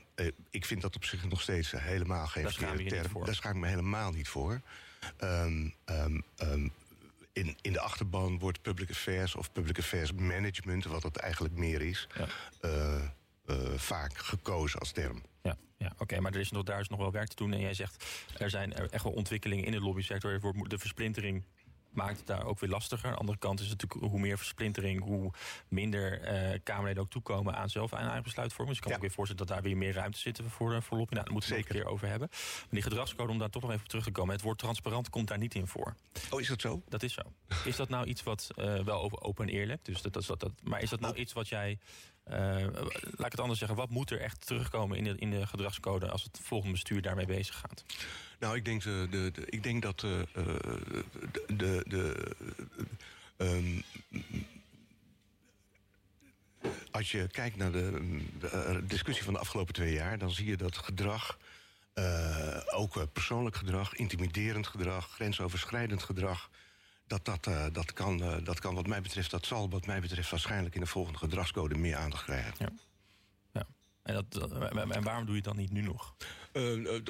ik 0.50 0.66
vind 0.66 0.82
dat 0.82 0.96
op 0.96 1.06
zich 1.06 1.30
nog 1.30 1.42
steeds 1.42 1.72
helemaal 1.72 2.28
geen 2.28 2.50
verkeerde 2.50 2.84
term. 2.84 3.26
Daar 3.26 3.36
schaam 3.36 3.54
ik 3.54 3.60
me 3.62 3.68
helemaal 3.68 4.12
niet 4.12 4.28
voor. 4.28 4.62
Um, 5.20 5.74
um, 5.86 6.72
in, 7.34 7.58
in 7.62 7.74
de 7.74 7.80
achterban 7.80 8.40
wordt 8.40 8.62
public 8.62 8.90
affairs 8.90 9.36
of 9.36 9.52
public 9.52 9.78
affairs 9.78 10.14
management, 10.14 10.86
wat 10.86 11.04
het 11.04 11.18
eigenlijk 11.18 11.54
meer 11.54 11.82
is, 11.82 12.08
ja. 12.18 12.28
uh, 12.70 13.04
uh, 13.46 13.74
vaak 13.76 14.18
gekozen 14.18 14.80
als 14.80 14.92
term. 14.92 15.22
Ja. 15.42 15.58
Oké, 16.02 16.20
maar 16.20 16.34
er 16.34 16.40
is 16.40 16.52
nog, 16.52 16.64
daar 16.64 16.80
is 16.80 16.88
nog 16.88 17.00
wel 17.00 17.12
werk 17.12 17.28
te 17.28 17.36
doen. 17.36 17.54
En 17.54 17.60
jij 17.60 17.74
zegt, 17.74 18.06
er 18.38 18.50
zijn 18.50 18.74
echt 18.74 19.04
wel 19.04 19.14
ontwikkelingen 19.14 19.66
in 19.66 19.72
de 19.72 19.82
lobbysector. 19.82 20.40
De 20.68 20.78
versplintering 20.78 21.44
maakt 21.92 22.18
het 22.18 22.28
daar 22.28 22.46
ook 22.46 22.60
weer 22.60 22.70
lastiger. 22.70 23.06
Aan 23.06 23.12
de 23.12 23.20
andere 23.20 23.38
kant 23.38 23.60
is 23.60 23.70
het 23.70 23.82
natuurlijk 23.82 24.12
hoe 24.12 24.20
meer 24.20 24.38
versplintering, 24.38 25.04
hoe 25.04 25.32
minder 25.68 26.34
uh, 26.34 26.60
Kamerleden 26.64 27.04
ook 27.04 27.10
toekomen 27.10 27.56
aan 27.56 27.70
zelf 27.70 27.94
aan 27.94 28.06
eigen 28.06 28.24
besluitvorming. 28.24 28.78
Dus 28.78 28.78
ik 28.78 28.82
kan 28.84 28.92
ja. 28.92 28.98
ook 28.98 29.04
weer 29.04 29.16
voorstellen 29.16 29.46
dat 29.46 29.56
daar 29.56 29.66
weer 29.66 29.78
meer 29.78 29.94
ruimte 29.94 30.20
zit 30.20 30.42
voor, 30.48 30.74
uh, 30.74 30.82
voor 30.82 30.98
lobby. 30.98 31.14
Nou, 31.14 31.26
daar 31.26 31.34
moeten 31.34 31.52
we 31.52 31.58
het 31.58 31.70
een 31.70 31.76
keer 31.76 31.86
over 31.86 32.08
hebben. 32.08 32.28
Maar 32.32 32.68
die 32.70 32.82
gedragscode, 32.82 33.32
om 33.32 33.38
daar 33.38 33.50
toch 33.50 33.62
nog 33.62 33.72
even 33.72 33.84
op 33.84 33.90
terug 33.90 34.04
te 34.04 34.12
komen. 34.12 34.34
Het 34.34 34.44
woord 34.44 34.58
transparant 34.58 35.10
komt 35.10 35.28
daar 35.28 35.38
niet 35.38 35.56
in 35.56 35.68
voor. 35.68 35.96
Oh, 36.30 36.42
is 36.42 36.48
dat 36.48 36.62
zo? 36.62 36.82
Dat 36.90 37.04
is 37.04 37.14
zo. 37.14 37.22
Is 37.66 37.76
dat 37.76 37.90
nou 37.90 38.06
iets 38.06 38.24
wat 38.24 38.50
uh, 38.56 38.80
wel 38.80 39.22
open 39.24 39.48
en 39.48 39.54
eerlijk? 39.54 39.86
Dus 39.86 40.02
dat, 40.02 40.14
dat, 40.14 40.40
dat, 40.40 40.52
maar 40.64 40.82
is 40.82 40.90
dat 40.90 41.00
nou 41.00 41.16
iets 41.16 41.34
wat 41.34 41.48
jij 41.48 41.80
uh, 42.28 42.36
laat 43.18 43.26
ik 43.26 43.32
het 43.32 43.40
anders 43.40 43.60
zeggen, 43.60 43.78
wat 43.78 43.90
moet 43.90 44.12
er 44.12 44.20
echt 44.20 44.46
terugkomen 44.46 44.98
in 44.98 45.04
de, 45.04 45.16
in 45.18 45.32
de 45.32 45.48
gedragscode 45.48 46.10
als 46.10 46.24
het 46.24 46.40
volgende 46.44 46.74
bestuur 46.74 47.02
daarmee 47.02 47.26
bezig 47.26 47.56
gaat? 47.56 47.84
Nou, 48.40 48.56
ik 48.56 48.66
denk, 48.66 48.84
de, 48.84 49.08
de, 49.10 49.32
ik 49.46 49.64
denk 49.64 49.82
dat 49.82 50.04
uh, 50.04 50.22
de. 51.48 51.84
de, 51.88 52.36
um, 53.38 53.84
als 56.92 57.12
je 57.12 57.28
kijkt 57.28 57.56
naar 57.56 57.72
de, 57.72 58.20
de, 58.40 58.84
discussie 58.88 59.24
van 59.24 59.34
de 59.34 59.40
afgelopen 59.40 59.74
twee 59.74 59.94
jaar, 59.94 60.18
dan 60.18 60.32
zie 60.32 60.46
je 60.46 60.58
dat 60.58 60.78
gedrag. 60.78 61.38
Ook 62.72 63.14
persoonlijk 63.14 63.56
gedrag, 63.56 63.96
intimiderend 63.96 64.68
gedrag, 64.68 65.10
grensoverschrijdend 65.10 66.04
gedrag 66.04 66.50
dat, 67.12 67.26
dat, 67.26 67.48
uh, 67.48 67.66
dat, 67.72 67.94
kan, 67.94 68.22
uh, 68.22 68.36
dat 68.44 68.60
kan, 68.60 68.76
wat 68.76 68.88
mij 68.88 69.02
betreft, 69.02 69.32
dat 69.32 69.46
zal 69.46 69.70
wat 69.70 69.86
mij 69.86 70.02
betreft 70.02 70.30
waarschijnlijk 70.30 70.76
in 70.76 70.82
de 70.82 70.88
volgende 70.88 71.20
gedragscode 71.20 71.78
meer 71.78 71.96
aandacht 71.96 72.24
krijgen. 72.24 72.54
Ja. 72.58 72.70
ja. 73.52 73.68
En, 74.04 74.14
dat, 74.14 74.52
en 74.72 75.04
waarom 75.04 75.26
doe 75.26 75.36
je 75.36 75.42
het 75.42 75.44
dan 75.44 75.58
niet 75.58 75.72
nu 75.72 75.82
nog? 75.82 76.16
Uh, 76.54 77.02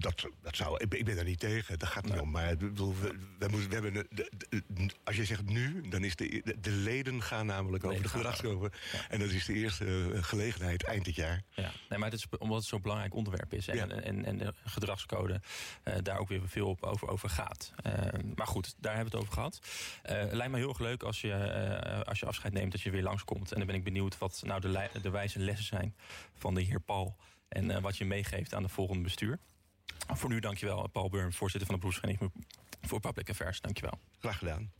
dat, 0.00 0.28
dat 0.42 0.56
zou, 0.56 0.84
ik, 0.88 1.04
ben 1.04 1.16
daar 1.16 1.24
niet 1.24 1.40
tegen, 1.40 1.78
dat 1.78 1.88
gaat 1.88 2.04
niet 2.04 2.18
om. 2.18 2.30
Maar 2.30 2.56
we, 2.56 2.72
we, 2.74 3.14
we, 3.38 3.66
hebben 3.68 3.92
de, 3.92 4.30
als 5.04 5.16
je 5.16 5.24
zegt 5.24 5.44
nu, 5.44 5.88
dan 5.88 6.04
is 6.04 6.16
de, 6.16 6.56
de, 6.60 6.70
leden 6.70 7.22
gaan 7.22 7.46
namelijk 7.46 7.84
over 7.84 8.02
de 8.02 8.08
gedragscode. 8.08 8.72
En 9.08 9.18
dat 9.18 9.30
is 9.30 9.44
de 9.44 9.52
eerste 9.52 9.84
eh, 9.84 10.22
gelegenheid 10.22 10.84
eind 10.84 11.04
dit 11.04 11.14
jaar. 11.14 11.42
Ja, 11.50 11.72
nee, 11.88 11.98
maar 11.98 12.10
het 12.10 12.18
is 12.18 12.26
omdat 12.38 12.58
het 12.58 12.66
zo'n 12.66 12.82
belangrijk 12.82 13.14
onderwerp 13.14 13.54
is. 13.54 13.68
En, 13.68 14.04
en, 14.04 14.24
en, 14.24 14.38
de 14.38 14.54
gedragscode 14.64 15.40
uh, 15.84 15.94
daar 16.02 16.18
ook 16.18 16.28
weer 16.28 16.48
veel 16.48 16.68
op, 16.68 16.82
over, 16.82 17.08
over 17.08 17.30
gaat. 17.30 17.72
Uh, 17.86 17.92
maar 18.34 18.46
goed, 18.46 18.74
daar 18.78 18.94
hebben 18.94 19.12
we 19.12 19.18
het 19.18 19.26
over 19.26 19.38
gehad. 19.38 19.60
Uh, 20.10 20.32
lijkt 20.32 20.52
me 20.52 20.58
heel 20.58 20.68
erg 20.68 20.78
leuk 20.78 21.02
als 21.02 21.20
je, 21.20 22.04
als 22.06 22.20
je 22.20 22.26
afscheid 22.26 22.52
neemt, 22.52 22.72
dat 22.72 22.80
je 22.80 22.90
weer 22.90 23.02
langskomt. 23.02 23.52
En 23.52 23.58
dan 23.58 23.66
ben 23.66 23.76
ik 23.76 23.84
benieuwd 23.84 24.18
wat 24.18 24.42
nou 24.44 24.60
de, 24.60 24.88
de 25.02 25.10
wijze 25.10 25.38
lessen 25.38 25.66
zijn 25.66 25.94
van 26.34 26.54
de 26.54 26.62
heer 26.62 26.80
Paul. 26.80 27.16
En 27.48 27.82
wat 27.82 27.96
je 27.96 28.04
meegeeft 28.04 28.54
aan 28.54 28.62
de 28.62 28.68
volgende 28.68 29.02
bestuur. 29.02 29.38
Voor 30.14 30.28
nu 30.28 30.40
dankjewel, 30.40 30.88
Paul 30.88 31.08
Burn, 31.08 31.32
voorzitter 31.32 31.66
van 31.66 31.74
de 31.74 31.86
beroepsvereniging 31.86 32.32
voor 32.82 33.00
Public 33.00 33.30
Affairs. 33.30 33.60
Dankjewel. 33.60 33.98
Graag 34.18 34.38
gedaan. 34.38 34.70